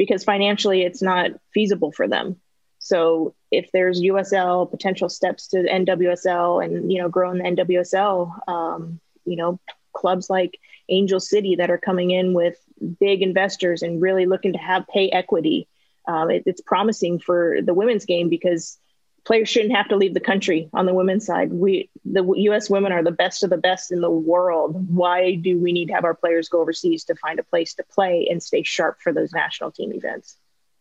[0.00, 2.36] because financially it's not feasible for them.
[2.78, 8.98] So if there's USL potential steps to NWSL and you know growing the NWSL, um,
[9.26, 9.60] you know
[9.92, 10.58] clubs like
[10.88, 12.56] Angel City that are coming in with
[12.98, 15.68] big investors and really looking to have pay equity
[16.08, 18.78] um, it, it's promising for the women's game because
[19.24, 21.52] players shouldn't have to leave the country on the women's side.
[21.52, 22.70] We, the U.S.
[22.70, 24.88] women are the best of the best in the world.
[24.94, 27.84] Why do we need to have our players go overseas to find a place to
[27.84, 30.36] play and stay sharp for those national team events?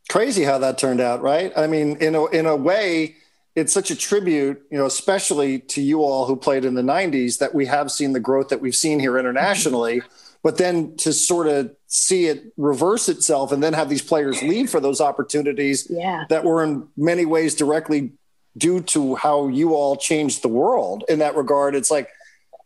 [0.10, 1.52] Crazy how that turned out, right?
[1.56, 3.16] I mean, in a, in a way,
[3.56, 7.40] it's such a tribute, you know, especially to you all who played in the 90s,
[7.40, 10.02] that we have seen the growth that we've seen here internationally.
[10.42, 14.70] But then to sort of see it reverse itself and then have these players leave
[14.70, 16.24] for those opportunities yeah.
[16.30, 18.14] that were in many ways directly
[18.60, 21.74] due to how you all changed the world in that regard.
[21.74, 22.10] It's like,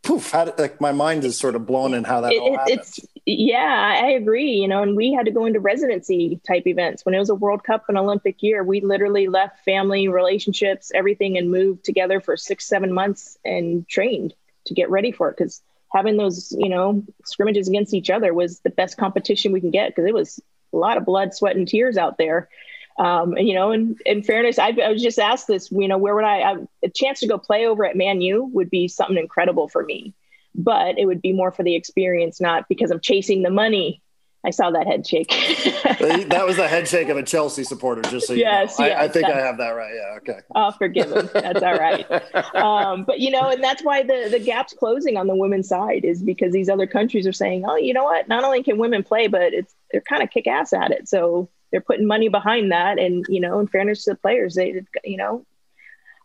[0.01, 2.57] poof, how did, like my mind is sort of blown in how that it, all
[2.57, 2.79] happened.
[2.79, 4.51] It's, yeah, I agree.
[4.51, 7.35] You know, and we had to go into residency type events when it was a
[7.35, 8.63] World Cup and Olympic year.
[8.63, 14.33] We literally left family, relationships, everything, and moved together for six, seven months and trained
[14.65, 15.37] to get ready for it.
[15.37, 15.61] Because
[15.93, 19.89] having those, you know, scrimmages against each other was the best competition we can get
[19.89, 20.41] because it was
[20.73, 22.49] a lot of blood, sweat, and tears out there.
[22.97, 25.97] Um, and, you know, in, in fairness, I, I was just asked this, you know,
[25.97, 28.87] where would I, I, a chance to go play over at Man U would be
[28.87, 30.13] something incredible for me,
[30.53, 34.01] but it would be more for the experience, not because I'm chasing the money.
[34.45, 35.29] I saw that head shake.
[35.29, 38.85] that was the head shake of a Chelsea supporter, just so you yes, know.
[38.85, 39.93] yes, I, I think I have that right.
[39.95, 40.17] Yeah.
[40.17, 40.39] Okay.
[40.53, 41.29] I'll forgive him.
[41.33, 42.05] That's all right.
[42.53, 46.05] Um, but you know, and that's why the the gap's closing on the women's side
[46.05, 48.27] is because these other countries are saying, oh, you know what?
[48.27, 51.07] Not only can women play, but it's they're kind of kick ass at it.
[51.07, 52.99] So they're putting money behind that.
[52.99, 55.43] And, you know, in fairness to the players, they, you know,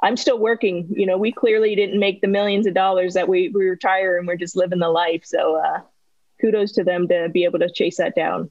[0.03, 0.87] I'm still working.
[0.91, 4.29] You know, we clearly didn't make the millions of dollars that we, we retire and
[4.29, 5.23] we're just living the life.
[5.25, 5.81] So uh,
[6.39, 8.51] kudos to them to be able to chase that down.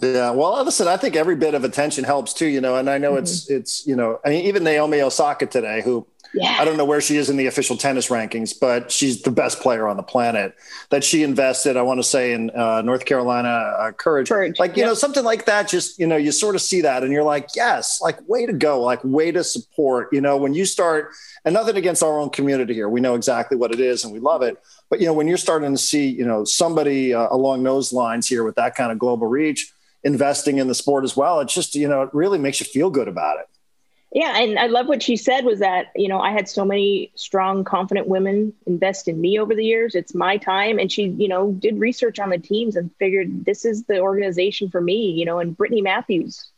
[0.00, 2.98] Yeah, well, listen, I think every bit of attention helps too, you know, and I
[2.98, 3.22] know mm-hmm.
[3.22, 6.56] it's it's you know, I mean, even Naomi Osaka today, who yeah.
[6.58, 9.60] I don't know where she is in the official tennis rankings, but she's the best
[9.60, 10.54] player on the planet.
[10.90, 14.28] That she invested, I want to say, in uh, North Carolina uh, Courage.
[14.28, 14.88] Courage, like you yep.
[14.88, 15.68] know, something like that.
[15.68, 18.52] Just you know, you sort of see that, and you're like, yes, like way to
[18.52, 20.08] go, like way to support.
[20.12, 21.12] You know, when you start,
[21.44, 24.18] and nothing against our own community here, we know exactly what it is, and we
[24.18, 24.58] love it.
[24.90, 28.28] But you know, when you're starting to see, you know, somebody uh, along those lines
[28.28, 31.74] here with that kind of global reach investing in the sport as well, it's just
[31.74, 33.46] you know, it really makes you feel good about it.
[34.14, 37.10] Yeah, and I love what she said was that, you know, I had so many
[37.16, 39.96] strong, confident women invest in me over the years.
[39.96, 40.78] It's my time.
[40.78, 44.70] And she, you know, did research on the teams and figured this is the organization
[44.70, 46.48] for me, you know, and Brittany Matthews,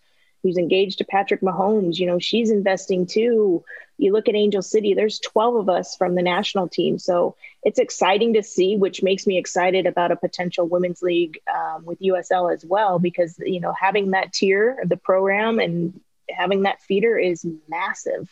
[0.42, 3.64] who's engaged to Patrick Mahomes, you know, she's investing too.
[3.96, 6.98] You look at Angel City, there's 12 of us from the national team.
[6.98, 11.86] So it's exciting to see, which makes me excited about a potential women's league um,
[11.86, 15.98] with USL as well, because, you know, having that tier of the program and
[16.30, 18.30] having that feeder is massive.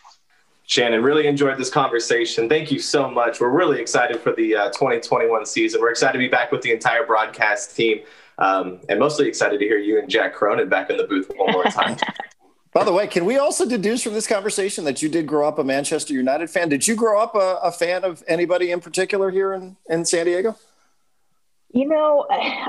[0.66, 2.48] Shannon, really enjoyed this conversation.
[2.48, 3.40] Thank you so much.
[3.40, 5.80] We're really excited for the uh, 2021 season.
[5.80, 8.00] We're excited to be back with the entire broadcast team,
[8.38, 11.52] um, and mostly excited to hear you and Jack Cronin back in the booth one
[11.52, 11.96] more time.
[12.72, 15.60] By the way, can we also deduce from this conversation that you did grow up
[15.60, 16.68] a Manchester United fan?
[16.68, 20.26] Did you grow up a, a fan of anybody in particular here in, in San
[20.26, 20.56] Diego?
[21.74, 22.24] You know,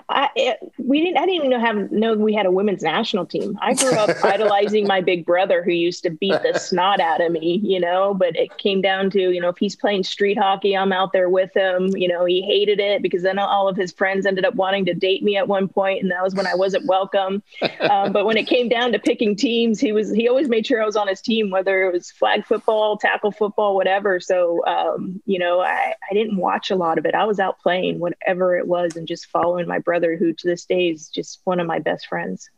[0.10, 1.18] I, it, we didn't.
[1.18, 3.56] I didn't even know have know we had a women's national team.
[3.62, 7.32] I grew up idolizing my big brother, who used to beat the snot out of
[7.32, 7.60] me.
[7.64, 10.92] You know, but it came down to you know if he's playing street hockey, I'm
[10.92, 11.96] out there with him.
[11.96, 14.96] You know, he hated it because then all of his friends ended up wanting to
[14.96, 17.44] date me at one point, and that was when I wasn't welcome.
[17.82, 20.82] Um, but when it came down to picking teams, he was he always made sure
[20.82, 24.20] I was on his team, whether it was flag football, tackle football, whatever.
[24.20, 27.14] So um, you know, I I didn't watch a lot of it.
[27.14, 30.66] I was out playing whatever it was and just following my brother, who to this
[30.66, 32.50] day is just one of my best friends.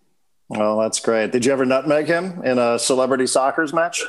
[0.50, 1.32] Well, that's great.
[1.32, 4.04] Did you ever nutmeg him in a celebrity soccer's match?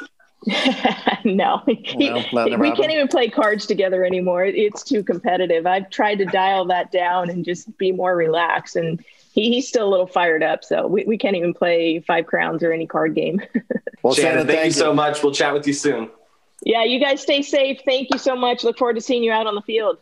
[1.25, 4.45] no, we can't even play cards together anymore.
[4.45, 5.67] It's too competitive.
[5.67, 8.77] I've tried to dial that down and just be more relaxed.
[8.77, 10.63] And he, he's still a little fired up.
[10.63, 13.41] So we, we can't even play five crowns or any card game.
[14.03, 15.25] well, Shannon, thank, thank you so much.
[15.25, 16.09] We'll chat with you soon.
[16.63, 17.81] Yeah, you guys stay safe.
[17.85, 18.63] Thank you so much.
[18.63, 19.99] Look forward to seeing you out on the field.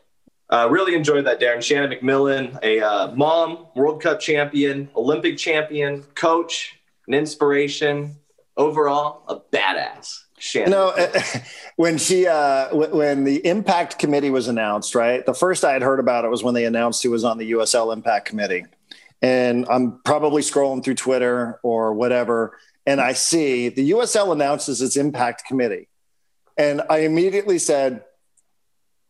[0.49, 1.63] Uh, really enjoyed that, Darren.
[1.63, 6.79] Shannon MacMillan, a uh, mom, World Cup champion, Olympic champion, coach,
[7.09, 8.17] an inspiration.
[8.57, 10.23] Overall, a badass.
[10.39, 10.71] Shannon.
[10.71, 10.95] No,
[11.77, 15.25] when she uh, when the Impact Committee was announced, right?
[15.25, 17.53] The first I had heard about it was when they announced he was on the
[17.53, 18.65] USL Impact Committee,
[19.23, 24.97] and I'm probably scrolling through Twitter or whatever, and I see the USL announces its
[24.97, 25.89] Impact Committee,
[26.57, 28.05] and I immediately said,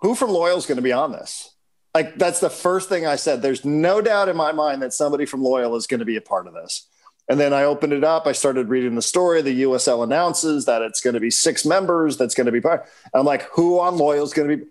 [0.01, 1.55] who from Loyal is going to be on this?
[1.95, 3.41] Like that's the first thing I said.
[3.41, 6.21] There's no doubt in my mind that somebody from Loyal is going to be a
[6.21, 6.87] part of this.
[7.29, 8.27] And then I opened it up.
[8.27, 9.43] I started reading the story.
[9.43, 12.17] The USL announces that it's going to be six members.
[12.17, 12.87] That's going to be part.
[13.15, 14.65] I'm like, who on Loyal is going to be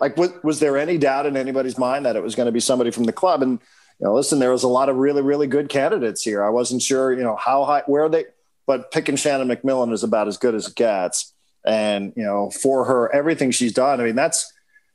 [0.00, 2.60] like, was, was there any doubt in anybody's mind that it was going to be
[2.60, 3.42] somebody from the club?
[3.42, 3.60] And
[4.00, 6.42] you know, listen, there was a lot of really, really good candidates here.
[6.42, 8.24] I wasn't sure, you know, how high, where they,
[8.66, 11.34] but picking Shannon MacMillan is about as good as it gets.
[11.64, 14.50] And you know, for her, everything she's done, I mean, that's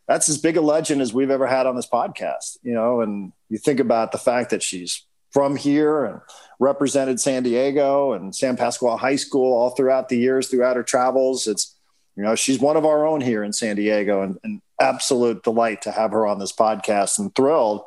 [0.07, 2.57] that's as big a legend as we've ever had on this podcast.
[2.63, 6.21] You know, and you think about the fact that she's from here and
[6.59, 11.47] represented San Diego and San Pasqual High School all throughout the years, throughout her travels.
[11.47, 11.75] It's
[12.15, 15.81] you know, she's one of our own here in San Diego, and an absolute delight
[15.81, 17.19] to have her on this podcast.
[17.19, 17.83] And thrilled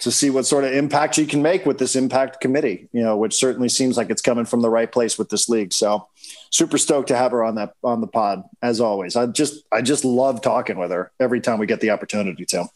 [0.00, 3.16] to see what sort of impact she can make with this impact committee, you know,
[3.16, 5.72] which certainly seems like it's coming from the right place with this league.
[5.72, 6.07] So
[6.50, 9.16] super stoked to have her on that on the pod as always.
[9.16, 12.68] I just I just love talking with her every time we get the opportunity to.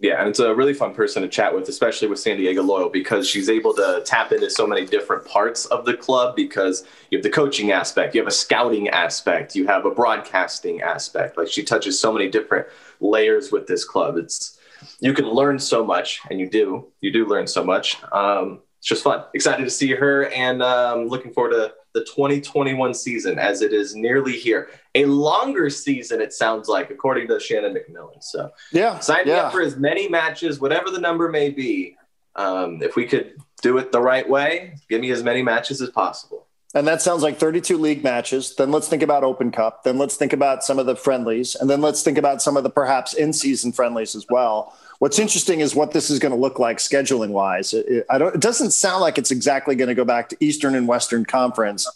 [0.00, 2.88] Yeah, and it's a really fun person to chat with, especially with San Diego Loyal,
[2.88, 6.36] because she's able to tap into so many different parts of the club.
[6.36, 10.82] Because you have the coaching aspect, you have a scouting aspect, you have a broadcasting
[10.82, 11.36] aspect.
[11.36, 12.68] Like she touches so many different
[13.00, 14.16] layers with this club.
[14.16, 14.58] It's
[15.00, 16.92] you can learn so much, and you do.
[17.00, 17.96] You do learn so much.
[18.12, 19.24] Um, it's just fun.
[19.34, 23.94] Excited to see her, and um, looking forward to the 2021 season as it is
[23.94, 24.70] nearly here.
[24.94, 28.22] A longer season, it sounds like, according to Shannon MacMillan.
[28.22, 29.34] So, yeah, sign yeah.
[29.34, 31.96] me up for as many matches, whatever the number may be.
[32.36, 35.90] Um, if we could do it the right way, give me as many matches as
[35.90, 36.46] possible.
[36.74, 38.54] And that sounds like 32 league matches.
[38.54, 39.84] Then let's think about Open Cup.
[39.84, 41.54] Then let's think about some of the friendlies.
[41.54, 44.76] And then let's think about some of the perhaps in season friendlies as well.
[44.98, 47.72] What's interesting is what this is going to look like scheduling wise.
[47.72, 50.88] It, it, it doesn't sound like it's exactly going to go back to Eastern and
[50.88, 51.88] Western Conference.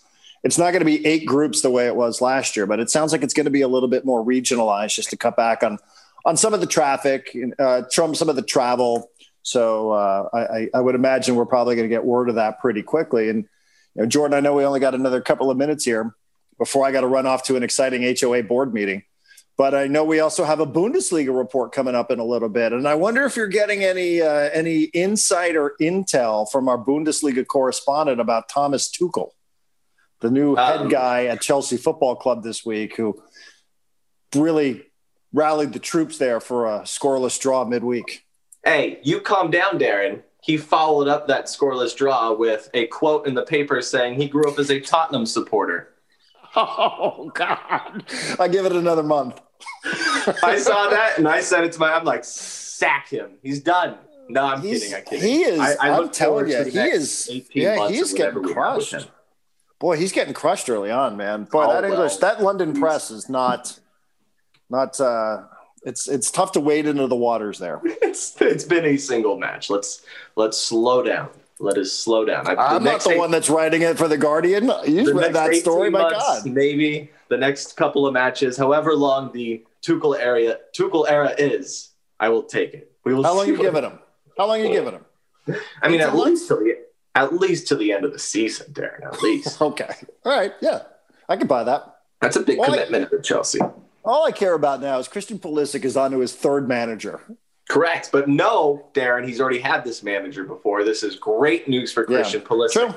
[0.45, 2.91] It's not going to be eight groups the way it was last year, but it
[2.91, 5.63] sounds like it's going to be a little bit more regionalized just to cut back
[5.63, 5.79] on
[6.25, 9.11] on some of the traffic, uh, some of the travel.
[9.43, 12.83] So uh, I, I would imagine we're probably going to get word of that pretty
[12.83, 13.29] quickly.
[13.29, 13.45] And
[13.95, 16.15] you know, Jordan, I know we only got another couple of minutes here
[16.59, 19.03] before I got to run off to an exciting HOA board meeting.
[19.59, 22.73] But I know we also have a Bundesliga report coming up in a little bit,
[22.73, 27.47] and I wonder if you're getting any uh, any insight or intel from our Bundesliga
[27.47, 29.31] correspondent about Thomas Tuchel,
[30.21, 33.23] the new head um, guy at Chelsea Football Club this week, who
[34.35, 34.85] really
[35.33, 38.25] rallied the troops there for a scoreless draw midweek.
[38.65, 40.23] Hey, you calm down, Darren.
[40.43, 44.51] He followed up that scoreless draw with a quote in the paper saying he grew
[44.51, 45.92] up as a Tottenham supporter.
[46.55, 48.05] Oh God!
[48.39, 49.41] I give it another month.
[49.85, 51.93] I saw that and I said it to my.
[51.93, 53.33] I'm like, sack him.
[53.43, 53.97] He's done.
[54.29, 54.97] No, I'm he's, kidding.
[54.97, 55.29] I'm kidding.
[55.29, 55.61] He is.
[55.61, 57.31] I, I am telling you, he is.
[57.55, 59.09] Yeah, he's getting crushed.
[59.79, 61.45] Boy, he's getting crushed early on, man.
[61.45, 63.79] Boy, oh, that English, well, that London press is not,
[64.71, 65.01] not.
[65.01, 65.45] uh
[65.85, 67.81] It's it's tough to wade into the waters there.
[68.03, 69.71] It's it's been a single match.
[69.71, 70.05] Let's
[70.37, 71.31] let's slow down
[71.63, 72.47] let us slow down.
[72.47, 74.71] I, am not the eight, one that's writing it for the Guardian.
[74.87, 76.45] You read that story, my God.
[76.45, 82.29] Maybe the next couple of matches, however long the Tuchel area Tuchel era is, I
[82.29, 82.93] will take it.
[83.05, 83.23] We will.
[83.23, 83.99] How long are you giving him?
[84.37, 85.05] How long are you giving him?
[85.81, 86.79] I mean, at least till the
[87.15, 89.05] at least to the end of the season, Darren.
[89.05, 89.61] At least.
[89.63, 89.95] okay.
[90.25, 90.53] All right.
[90.61, 90.83] Yeah,
[91.29, 91.97] I can buy that.
[92.21, 93.61] That's a big all commitment I, for Chelsea.
[94.05, 97.21] All I care about now is Christian Pulisic is onto his third manager.
[97.73, 98.11] Correct.
[98.13, 100.85] But no, Darren, he's already had this manager before.
[100.85, 102.73] This is great news for Christian yeah, Pulisic.
[102.73, 102.95] True.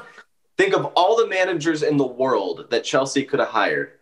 [0.58, 3.94] Think of all the managers in the world that Chelsea could have hired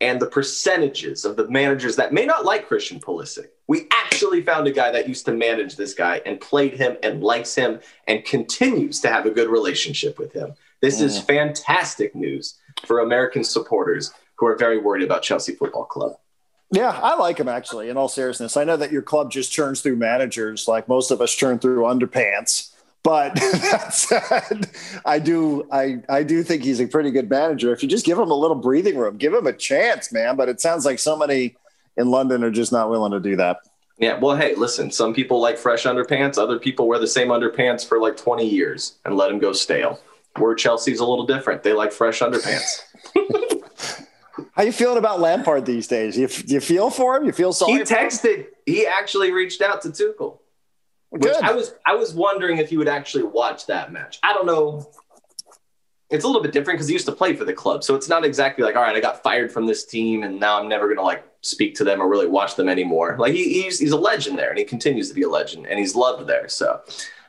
[0.00, 3.48] and the percentages of the managers that may not like Christian Pulisic.
[3.66, 7.24] We actually found a guy that used to manage this guy and played him and
[7.24, 10.54] likes him and continues to have a good relationship with him.
[10.80, 11.06] This mm.
[11.06, 16.12] is fantastic news for American supporters who are very worried about Chelsea Football Club.
[16.72, 17.88] Yeah, I like him actually.
[17.88, 21.20] In all seriousness, I know that your club just churns through managers, like most of
[21.20, 22.70] us churn through underpants.
[23.02, 24.70] But that said,
[25.04, 27.72] I do, I, I do think he's a pretty good manager.
[27.72, 30.36] If you just give him a little breathing room, give him a chance, man.
[30.36, 31.56] But it sounds like so many
[31.96, 33.60] in London are just not willing to do that.
[33.98, 34.90] Yeah, well, hey, listen.
[34.90, 36.38] Some people like fresh underpants.
[36.38, 40.00] Other people wear the same underpants for like 20 years and let them go stale.
[40.38, 41.62] Where Chelsea's a little different.
[41.62, 42.82] They like fresh underpants.
[44.60, 46.18] How you feeling about Lampard these days?
[46.18, 47.24] You, you feel for him?
[47.24, 47.72] You feel sorry?
[47.72, 48.48] He texted.
[48.66, 50.40] He actually reached out to Tuchel.
[51.08, 54.18] Which I was I was wondering if he would actually watch that match.
[54.22, 54.86] I don't know.
[56.10, 58.10] It's a little bit different because he used to play for the club, so it's
[58.10, 60.88] not exactly like all right, I got fired from this team and now I'm never
[60.88, 63.16] gonna like speak to them or really watch them anymore.
[63.18, 65.78] Like he, he's he's a legend there and he continues to be a legend and
[65.78, 66.50] he's loved there.
[66.50, 66.82] So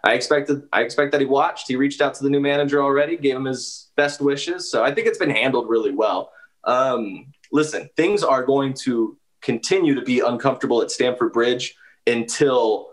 [0.03, 1.69] I expected I expect that he watched.
[1.69, 4.69] He reached out to the new manager already, gave him his best wishes.
[4.69, 6.33] So I think it's been handled really well.
[6.63, 11.75] Um, listen, things are going to continue to be uncomfortable at Stamford Bridge
[12.07, 12.91] until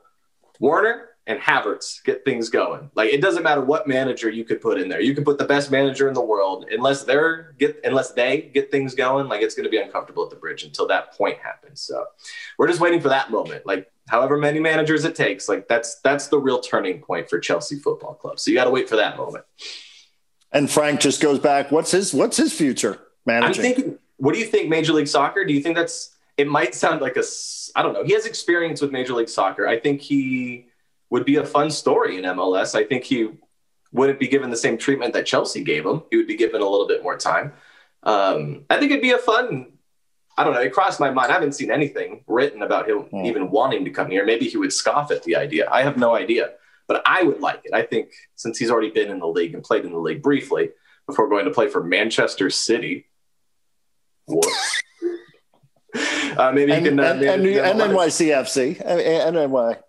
[0.60, 2.90] Werner and Havertz get things going.
[2.94, 5.00] Like it doesn't matter what manager you could put in there.
[5.00, 8.70] You can put the best manager in the world unless they're get unless they get
[8.70, 11.82] things going, like it's going to be uncomfortable at the bridge until that point happens.
[11.82, 12.06] So
[12.56, 13.66] we're just waiting for that moment.
[13.66, 17.78] Like however many managers it takes, like that's that's the real turning point for Chelsea
[17.78, 18.40] Football Club.
[18.40, 19.44] So you got to wait for that moment.
[20.50, 21.70] And Frank just goes back.
[21.70, 22.98] What's his What's his future
[23.28, 23.64] managing?
[23.64, 23.98] I'm thinking.
[24.16, 25.44] What do you think, Major League Soccer?
[25.44, 26.16] Do you think that's?
[26.36, 27.22] It might sound like a.
[27.76, 28.02] I don't know.
[28.02, 29.68] He has experience with Major League Soccer.
[29.68, 30.66] I think he
[31.10, 32.74] would be a fun story in MLS.
[32.74, 33.28] I think he
[33.92, 36.02] wouldn't be given the same treatment that Chelsea gave him.
[36.10, 37.52] He would be given a little bit more time.
[38.02, 39.72] Um, I think it'd be a fun.
[40.36, 40.60] I don't know.
[40.60, 41.30] It crossed my mind.
[41.32, 43.26] I haven't seen anything written about him mm.
[43.26, 44.24] even wanting to come here.
[44.24, 45.68] Maybe he would scoff at the idea.
[45.70, 46.50] I have no idea,
[46.86, 47.74] but I would like it.
[47.74, 50.70] I think since he's already been in the league and played in the league briefly
[51.08, 53.06] before going to play for Manchester City.
[56.36, 57.00] Uh, maybe and, you can.
[57.00, 59.46] Uh, and, and, and NYCFC and, NY.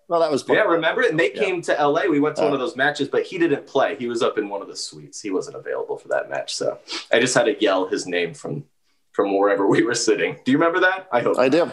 [0.08, 0.62] Well, that was yeah.
[0.62, 1.10] Remember, it.
[1.10, 1.40] and they yeah.
[1.40, 2.06] came to LA.
[2.10, 3.94] We went to uh, one of those matches, but he didn't play.
[3.96, 5.20] He was up in one of the suites.
[5.20, 6.78] He wasn't available for that match, so
[7.12, 8.64] I just had to yell his name from
[9.12, 10.38] from wherever we were sitting.
[10.44, 11.08] Do you remember that?
[11.12, 11.70] I hope I do.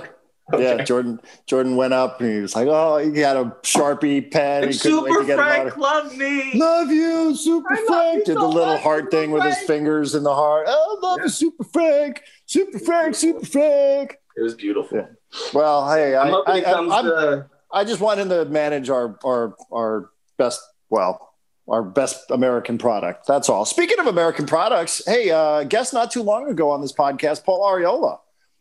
[0.54, 0.78] Okay.
[0.78, 1.20] Yeah, Jordan.
[1.46, 4.64] Jordan went up and he was like, "Oh, he had a sharpie pen.
[4.64, 6.54] And he Super Frank Love me.
[6.54, 9.44] Love you, Super I Frank." Did so the little heart thing Frank.
[9.44, 10.68] with his fingers in the heart.
[10.70, 11.26] Oh, love yeah.
[11.26, 12.24] you, Super Frank.
[12.46, 13.16] Super Frank.
[13.16, 14.20] Super Frank.
[14.38, 14.98] It was beautiful.
[15.00, 15.08] Yeah.
[15.54, 17.42] Well, hey, I, I, I,
[17.74, 20.62] I, just wanted to manage our our our best.
[20.90, 21.34] Well,
[21.68, 23.28] our best American product.
[23.28, 23.66] That's all.
[23.66, 27.62] Speaking of American products, hey, uh, guest not too long ago on this podcast, Paul
[27.70, 28.20] Arriola.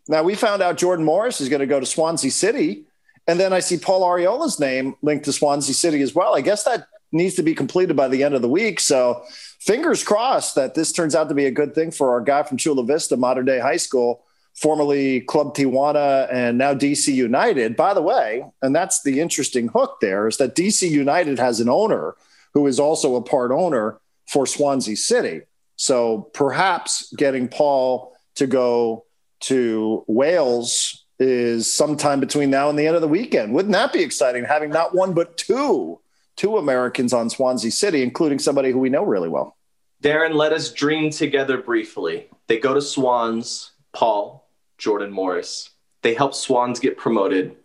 [0.09, 2.84] Now we found out Jordan Morris is going to go to Swansea City,
[3.26, 6.36] and then I see Paul Arriola's name linked to Swansea City as well.
[6.36, 8.80] I guess that needs to be completed by the end of the week.
[8.80, 9.22] So
[9.61, 12.57] fingers crossed that this turns out to be a good thing for our guy from
[12.59, 14.22] Chula Vista, modern day High School
[14.57, 17.76] formerly Club Tijuana and now DC United.
[17.76, 21.68] By the way, and that's the interesting hook there is that DC United has an
[21.68, 22.16] owner
[22.54, 25.42] who is also a part owner for Swansea City.
[25.76, 29.04] So perhaps getting Paul to go
[29.41, 33.55] to Wales is sometime between now and the end of the weekend.
[33.55, 34.45] Wouldn't that be exciting?
[34.45, 36.01] Having not one but two,
[36.37, 39.57] two Americans on Swansea City, including somebody who we know really well.
[40.03, 42.28] Darren, let us dream together briefly.
[42.49, 45.70] They go to Swans, Paul, Jordan Morris.
[46.03, 47.57] They help Swans get promoted.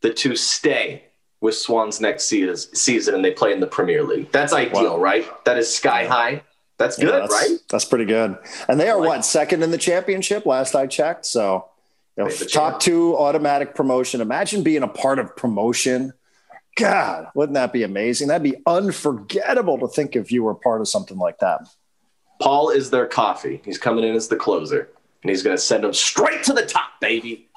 [0.00, 1.04] The two stay
[1.40, 4.30] with Swans next season and they play in the Premier League.
[4.30, 4.98] That's ideal, wow.
[4.98, 5.44] right?
[5.44, 6.42] That is sky high.
[6.78, 7.58] That's good, yeah, that's, right?
[7.70, 8.36] That's pretty good.
[8.68, 10.46] And they are like, what second in the championship?
[10.46, 11.26] Last I checked.
[11.26, 11.68] So,
[12.16, 14.20] you know, top two automatic promotion.
[14.20, 16.12] Imagine being a part of promotion.
[16.76, 18.28] God, wouldn't that be amazing?
[18.28, 21.60] That'd be unforgettable to think if you were part of something like that.
[22.40, 23.60] Paul is their coffee.
[23.64, 24.88] He's coming in as the closer
[25.22, 27.48] and he's going to send them straight to the top, baby.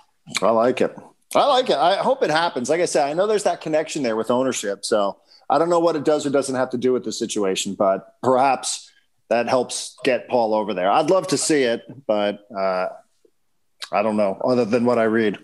[0.41, 0.95] I like it.
[1.33, 1.77] I like it.
[1.77, 2.69] I hope it happens.
[2.69, 4.85] Like I said, I know there's that connection there with ownership.
[4.85, 5.17] So
[5.49, 8.15] I don't know what it does or doesn't have to do with the situation, but
[8.21, 8.91] perhaps
[9.29, 10.89] that helps get Paul over there.
[10.89, 12.87] I'd love to see it, but uh,
[13.91, 15.39] I don't know other than what I read.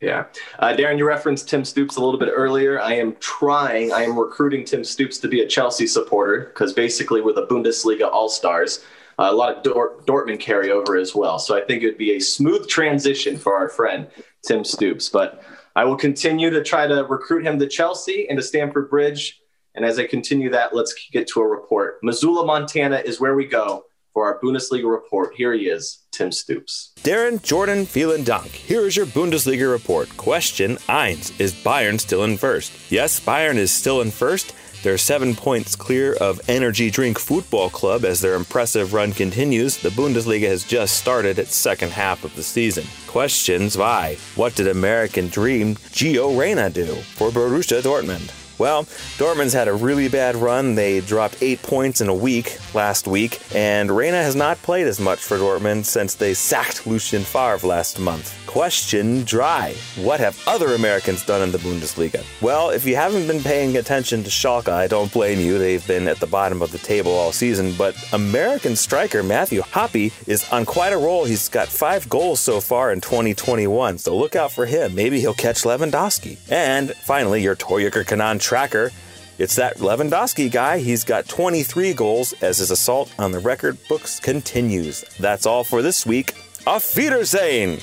[0.00, 0.26] Yeah.
[0.58, 2.78] Uh, Darren, you referenced Tim Stoops a little bit earlier.
[2.80, 7.22] I am trying, I am recruiting Tim Stoops to be a Chelsea supporter because basically
[7.22, 8.84] we're the Bundesliga All Stars
[9.18, 11.38] a lot of Dort- Dortmund carryover as well.
[11.38, 14.08] So I think it would be a smooth transition for our friend
[14.46, 15.08] Tim Stoops.
[15.08, 15.42] But
[15.74, 19.40] I will continue to try to recruit him to Chelsea and to Stamford Bridge.
[19.76, 21.98] And as I continue that, let's get to a report.
[22.02, 25.34] Missoula, Montana is where we go for our Bundesliga report.
[25.34, 26.94] Here he is, Tim Stoops.
[27.02, 28.46] Darren, Jordan, vielen Dank.
[28.46, 30.08] Here is your Bundesliga report.
[30.16, 32.90] Question Eins Is Bayern still in first?
[32.90, 34.54] Yes, Bayern is still in first.
[34.82, 39.76] They're seven points clear of Energy Drink Football Club as their impressive run continues.
[39.76, 42.84] The Bundesliga has just started its second half of the season.
[43.06, 44.16] Questions Why?
[44.36, 48.45] What did American Dream Gio Reyna do for Borussia Dortmund?
[48.58, 48.84] Well,
[49.18, 50.74] Dortmund's had a really bad run.
[50.74, 55.00] They dropped eight points in a week last week, and Reyna has not played as
[55.00, 58.34] much for Dortmund since they sacked Lucien Favre last month.
[58.46, 59.74] Question dry.
[59.96, 62.24] What have other Americans done in the Bundesliga?
[62.40, 65.58] Well, if you haven't been paying attention to Schalke, I don't blame you.
[65.58, 70.12] They've been at the bottom of the table all season, but American striker Matthew Hoppe
[70.26, 71.26] is on quite a roll.
[71.26, 74.94] He's got five goals so far in 2021, so look out for him.
[74.94, 76.38] Maybe he'll catch Lewandowski.
[76.48, 78.92] And finally, your Torjägerkanone tracker.
[79.38, 80.78] It's that Lewandowski guy.
[80.78, 85.02] He's got 23 goals as his assault on the record books continues.
[85.18, 86.32] That's all for this week.
[86.64, 87.80] Auf Wiedersehen!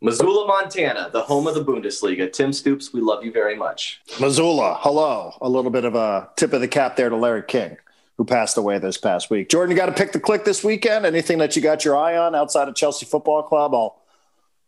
[0.00, 2.32] Missoula, Montana, the home of the Bundesliga.
[2.32, 4.00] Tim Stoops, we love you very much.
[4.18, 5.34] Missoula, hello.
[5.40, 7.76] A little bit of a tip of the cap there to Larry King,
[8.16, 9.48] who passed away this past week.
[9.50, 11.04] Jordan, you got to pick the click this weekend.
[11.04, 13.74] Anything that you got your eye on outside of Chelsea Football Club?
[13.74, 14.00] I'll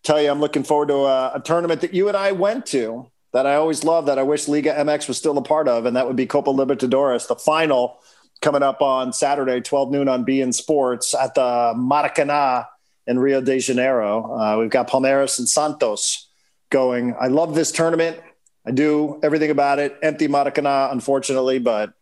[0.02, 3.10] tell you, I'm looking forward to a, a tournament that you and I went to
[3.32, 5.96] that I always love that I wish Liga MX was still a part of, and
[5.96, 8.00] that would be Copa Libertadores, the final
[8.40, 12.66] coming up on Saturday, 12 noon on beIN Sports at the Maracanã
[13.06, 14.36] in Rio de Janeiro.
[14.38, 16.28] Uh, we've got Palmeiras and Santos
[16.70, 17.14] going.
[17.20, 18.18] I love this tournament.
[18.66, 19.96] I do everything about it.
[20.02, 21.92] Empty Maracanã, unfortunately, but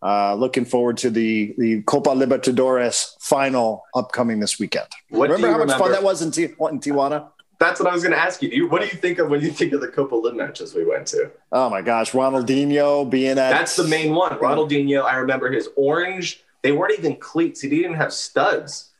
[0.00, 4.86] Uh, looking forward to the the Copa Libertadores final upcoming this weekend.
[5.10, 7.30] What remember how much fun that was in, T- in Tijuana?
[7.58, 8.50] That's what I was going to ask you.
[8.50, 8.68] you.
[8.68, 11.06] What do you think of when you think of the Copa Lib matches we went
[11.08, 11.30] to?
[11.50, 14.38] Oh my gosh, Ronaldinho being at that's the main one.
[14.38, 16.42] Ronaldinho, I remember his orange.
[16.62, 17.60] They weren't even cleats.
[17.60, 18.90] He didn't even have studs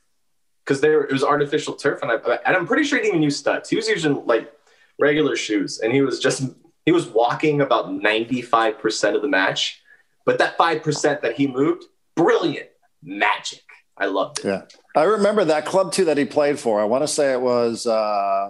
[0.64, 3.22] because there it was artificial turf, and I and I'm pretty sure he didn't even
[3.22, 3.68] use studs.
[3.68, 4.52] He was using like
[4.98, 6.42] regular shoes, and he was just
[6.84, 9.82] he was walking about 95 percent of the match
[10.28, 11.84] but that 5% that he moved,
[12.14, 12.68] brilliant,
[13.02, 13.62] magic.
[13.96, 14.44] I loved it.
[14.44, 14.64] Yeah.
[14.98, 16.80] I remember that club too that he played for.
[16.80, 18.48] I want to say it was uh,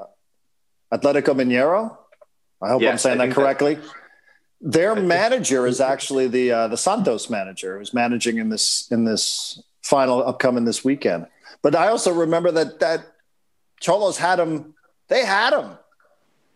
[0.91, 1.95] Atletico Mineiro.
[2.63, 3.75] I hope yes, I'm saying that correctly.
[3.75, 3.85] That,
[4.63, 9.63] Their manager is actually the uh, the Santos manager who's managing in this in this
[9.83, 11.27] final upcoming this weekend.
[11.61, 13.05] But I also remember that that
[13.83, 14.73] Xolos had him.
[15.09, 15.77] They had him,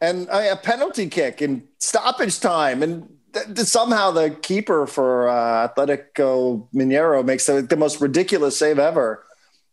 [0.00, 3.08] and uh, a penalty kick and stoppage time, and
[3.56, 9.24] somehow the keeper for uh, Atletico Mineiro makes the, the, most ridiculous save ever.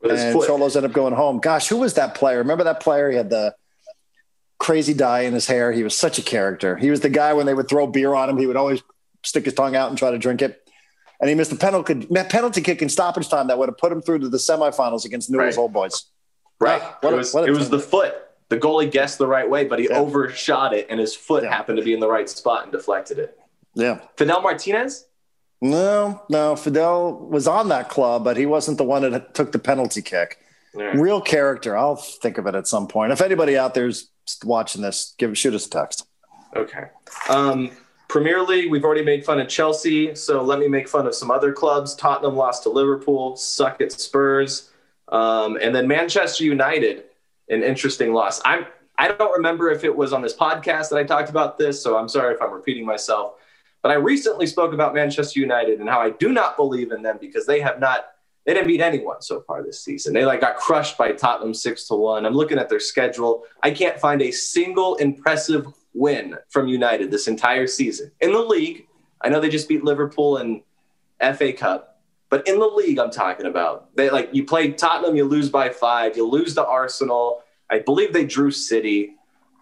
[0.02, 1.40] And Xolos end up going home.
[1.40, 2.38] Gosh, who was that player?
[2.38, 3.10] Remember that player?
[3.10, 3.54] He had the
[4.58, 5.72] crazy dye in his hair.
[5.72, 6.78] He was such a character.
[6.78, 8.82] He was the guy when they would throw beer on him, he would always
[9.24, 10.62] stick his tongue out and try to drink it.
[11.20, 14.02] And he missed a penalty, penalty kick in stoppage time that would have put him
[14.02, 15.62] through to the semifinals against Newell's right.
[15.62, 16.06] Old Boys.
[16.62, 16.82] Right.
[16.82, 18.16] Ah, it was, it was the foot.
[18.48, 20.00] The goalie guessed the right way, but he yeah.
[20.00, 21.54] overshot it, and his foot yeah.
[21.54, 23.38] happened to be in the right spot and deflected it.
[23.76, 24.00] Yeah.
[24.18, 25.06] Fidel Martinez?
[25.62, 26.56] No, no.
[26.56, 30.40] Fidel was on that club, but he wasn't the one that took the penalty kick.
[30.74, 30.96] Right.
[30.96, 31.78] Real character.
[31.78, 33.12] I'll think of it at some point.
[33.12, 34.10] If anybody out there's
[34.44, 36.06] watching this, give shoot us a text.
[36.56, 36.86] Okay.
[37.28, 37.72] Um,
[38.08, 41.30] Premier League, we've already made fun of Chelsea, so let me make fun of some
[41.30, 41.94] other clubs.
[41.94, 44.72] Tottenham lost to Liverpool, suck at Spurs,
[45.10, 47.04] um, and then Manchester United,
[47.50, 48.42] an interesting loss.
[48.46, 48.66] I'm
[48.98, 51.98] I don't remember if it was on this podcast that I talked about this, so
[51.98, 53.36] I'm sorry if I'm repeating myself.
[53.82, 57.18] But I recently spoke about Manchester United and how I do not believe in them
[57.20, 58.08] because they have not
[58.46, 60.14] they didn't beat anyone so far this season.
[60.14, 62.26] They like got crushed by Tottenham six to one.
[62.26, 63.44] I'm looking at their schedule.
[63.62, 68.88] I can't find a single impressive win from United this entire season in the league.
[69.22, 70.62] I know they just beat Liverpool and
[71.38, 75.26] FA Cup, but in the league, I'm talking about they like you play Tottenham, you
[75.26, 77.44] lose by five, you lose to Arsenal.
[77.70, 79.16] I believe they drew City.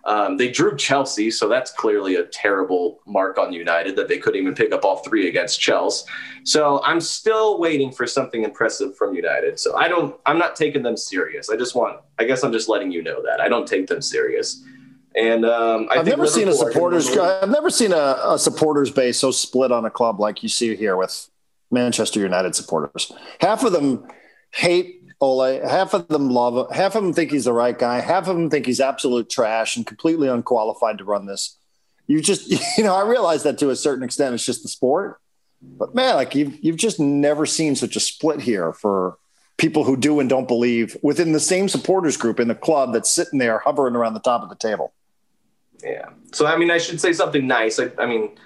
[0.07, 4.41] Um, they drew Chelsea, so that's clearly a terrible mark on United that they couldn't
[4.41, 6.09] even pick up all three against Chelsea.
[6.45, 9.59] So I'm still waiting for something impressive from United.
[9.59, 11.49] So I don't, I'm not taking them serious.
[11.49, 14.01] I just want, I guess I'm just letting you know that I don't take them
[14.01, 14.63] serious.
[15.13, 17.09] And um, I have never seen a supporters.
[17.17, 20.73] I've never seen a, a supporters base so split on a club like you see
[20.77, 21.29] here with
[21.69, 23.11] Manchester United supporters.
[23.41, 24.07] Half of them
[24.53, 25.61] hate Ole.
[25.67, 26.75] Half of them love him.
[26.75, 27.99] Half of them think he's the right guy.
[27.99, 31.57] Half of them think he's absolute trash and completely unqualified to run this.
[32.05, 35.19] You just, you know, I realize that to a certain extent, it's just the sport.
[35.61, 39.17] But man, like you've you've just never seen such a split here for
[39.57, 43.09] people who do and don't believe within the same supporters group in the club that's
[43.09, 44.93] sitting there hovering around the top of the table.
[45.83, 46.09] Yeah.
[46.31, 47.79] So I mean, I should say something nice.
[47.79, 48.37] I, I mean,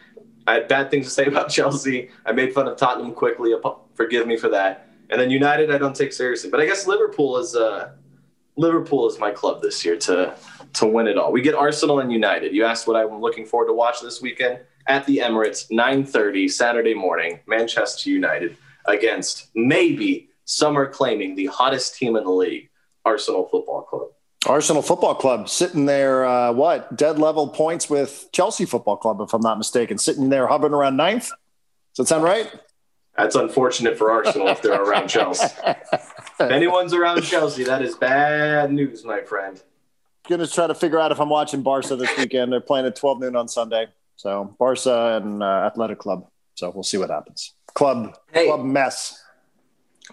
[0.48, 2.10] I had bad things to say about Chelsea.
[2.26, 3.54] I made fun of Tottenham quickly.
[3.96, 4.91] Forgive me for that.
[5.12, 6.50] And then United, I don't take seriously.
[6.50, 7.92] But I guess Liverpool is uh,
[8.56, 10.36] Liverpool is my club this year to
[10.74, 11.32] to win it all.
[11.32, 12.54] We get Arsenal and United.
[12.54, 16.94] You asked what I'm looking forward to watch this weekend at the Emirates, 9:30 Saturday
[16.94, 17.40] morning.
[17.46, 22.70] Manchester United against maybe some are claiming the hottest team in the league,
[23.06, 24.08] Arsenal Football Club.
[24.48, 29.34] Arsenal Football Club sitting there, uh, what dead level points with Chelsea Football Club, if
[29.34, 31.30] I'm not mistaken, sitting there hovering around ninth.
[31.96, 32.52] Does that sound right?
[33.18, 35.48] That's unfortunate for Arsenal if they're around Chelsea.
[36.40, 39.62] If anyone's around Chelsea, that is bad news, my friend.
[40.28, 42.52] Gonna try to figure out if I'm watching Barca this weekend.
[42.52, 43.88] They're playing at 12 noon on Sunday.
[44.16, 46.28] So Barca and uh, Athletic Club.
[46.56, 47.54] So we'll see what happens.
[47.76, 49.24] Club hey, club mess.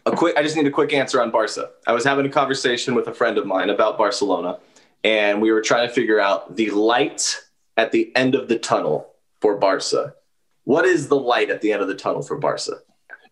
[0.07, 0.37] A quick.
[0.37, 1.71] I just need a quick answer on Barca.
[1.87, 4.59] I was having a conversation with a friend of mine about Barcelona,
[5.03, 7.41] and we were trying to figure out the light
[7.77, 10.15] at the end of the tunnel for Barca.
[10.65, 12.81] What is the light at the end of the tunnel for Barca?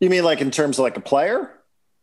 [0.00, 1.50] You mean like in terms of like a player?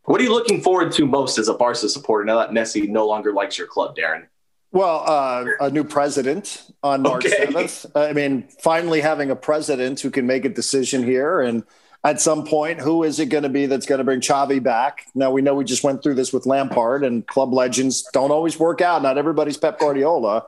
[0.06, 3.08] What are you looking forward to most as a Barca supporter now that Messi no
[3.08, 4.28] longer likes your club, Darren?
[4.72, 7.46] Well, uh, a new president on March okay.
[7.46, 7.92] 7th.
[7.96, 11.42] I mean, finally having a president who can make a decision here.
[11.42, 11.64] And
[12.04, 15.06] at some point, who is it going to be that's going to bring Xavi back?
[15.14, 18.60] Now, we know we just went through this with Lampard, and club legends don't always
[18.60, 19.04] work out.
[19.04, 20.48] Not everybody's Pep Guardiola,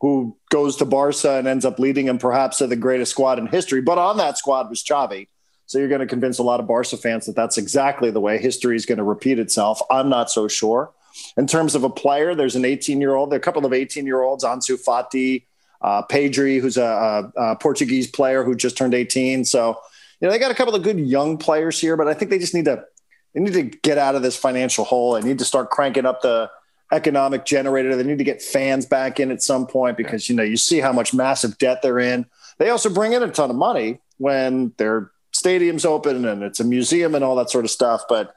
[0.00, 3.46] who goes to Barca and ends up leading them perhaps to the greatest squad in
[3.46, 3.80] history.
[3.80, 5.28] But on that squad was Xavi.
[5.70, 8.38] So you're going to convince a lot of Barca fans that that's exactly the way
[8.38, 9.80] history is going to repeat itself.
[9.88, 10.90] I'm not so sure.
[11.36, 13.72] In terms of a player, there's an 18 year old, there are a couple of
[13.72, 15.44] 18 year olds, Ansu Fati,
[15.80, 19.44] uh, Pedri, who's a, a, Portuguese player who just turned 18.
[19.44, 19.78] So
[20.20, 22.40] you know, they got a couple of good young players here, but I think they
[22.40, 22.84] just need to
[23.32, 25.12] they need to get out of this financial hole.
[25.12, 26.50] They need to start cranking up the
[26.90, 27.94] economic generator.
[27.94, 30.80] They need to get fans back in at some point because you know you see
[30.80, 32.26] how much massive debt they're in.
[32.58, 36.64] They also bring in a ton of money when their stadiums open and it's a
[36.64, 38.02] museum and all that sort of stuff.
[38.08, 38.34] But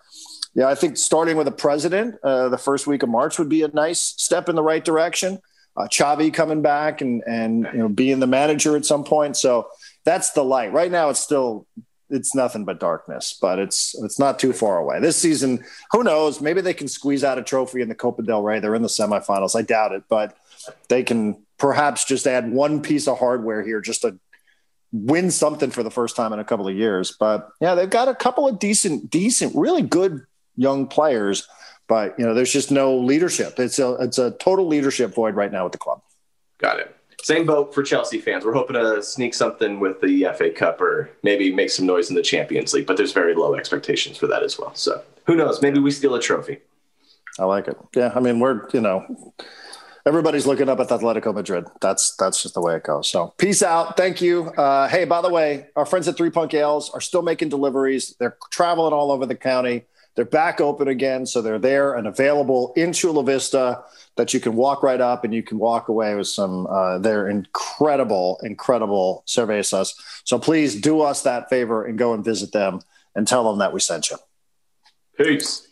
[0.56, 3.64] yeah, I think starting with a president uh, the first week of March would be
[3.64, 5.40] a nice step in the right direction.
[5.76, 9.36] Uh, Xavi coming back and and you know being the manager at some point.
[9.36, 9.68] So
[10.06, 10.72] that's the light.
[10.72, 11.66] Right now, it's still
[12.10, 15.00] it's nothing but darkness, but it's it's not too far away.
[15.00, 16.42] This season, who knows?
[16.42, 18.60] Maybe they can squeeze out a trophy in the Copa del Rey.
[18.60, 19.56] They're in the semifinals.
[19.56, 20.38] I doubt it, but
[20.90, 24.20] they can perhaps just add one piece of hardware here just to
[24.94, 27.12] win something for the first time in a couple of years.
[27.20, 30.22] But yeah, they've got a couple of decent, decent, really good
[30.56, 31.48] young players,
[31.88, 33.60] but you know, there's just no leadership.
[33.60, 36.02] It's a it's a total leadership void right now with the club.
[36.60, 36.96] Got it.
[37.24, 38.46] Same boat for Chelsea fans.
[38.46, 42.16] We're hoping to sneak something with the FA Cup or maybe make some noise in
[42.16, 44.76] the Champions League, but there's very low expectations for that as well.
[44.76, 45.62] So who knows?
[45.62, 46.60] Maybe we steal a trophy.
[47.40, 47.78] I like it.
[47.96, 49.34] Yeah, I mean, we're you know,
[50.06, 51.66] everybody's looking up at Atletico Madrid.
[51.82, 53.08] That's that's just the way it goes.
[53.08, 53.98] So peace out.
[53.98, 54.48] Thank you.
[54.50, 58.16] Uh, hey, by the way, our friends at Three Punk Ales are still making deliveries.
[58.20, 59.86] They're traveling all over the county.
[60.16, 63.84] They're back open again, so they're there and available in Chula Vista
[64.16, 66.68] that you can walk right up and you can walk away with some.
[66.68, 69.94] Uh, they're incredible, incredible cervezas.
[70.24, 72.82] So please do us that favor and go and visit them
[73.16, 74.18] and tell them that we sent you.
[75.18, 75.68] Peace.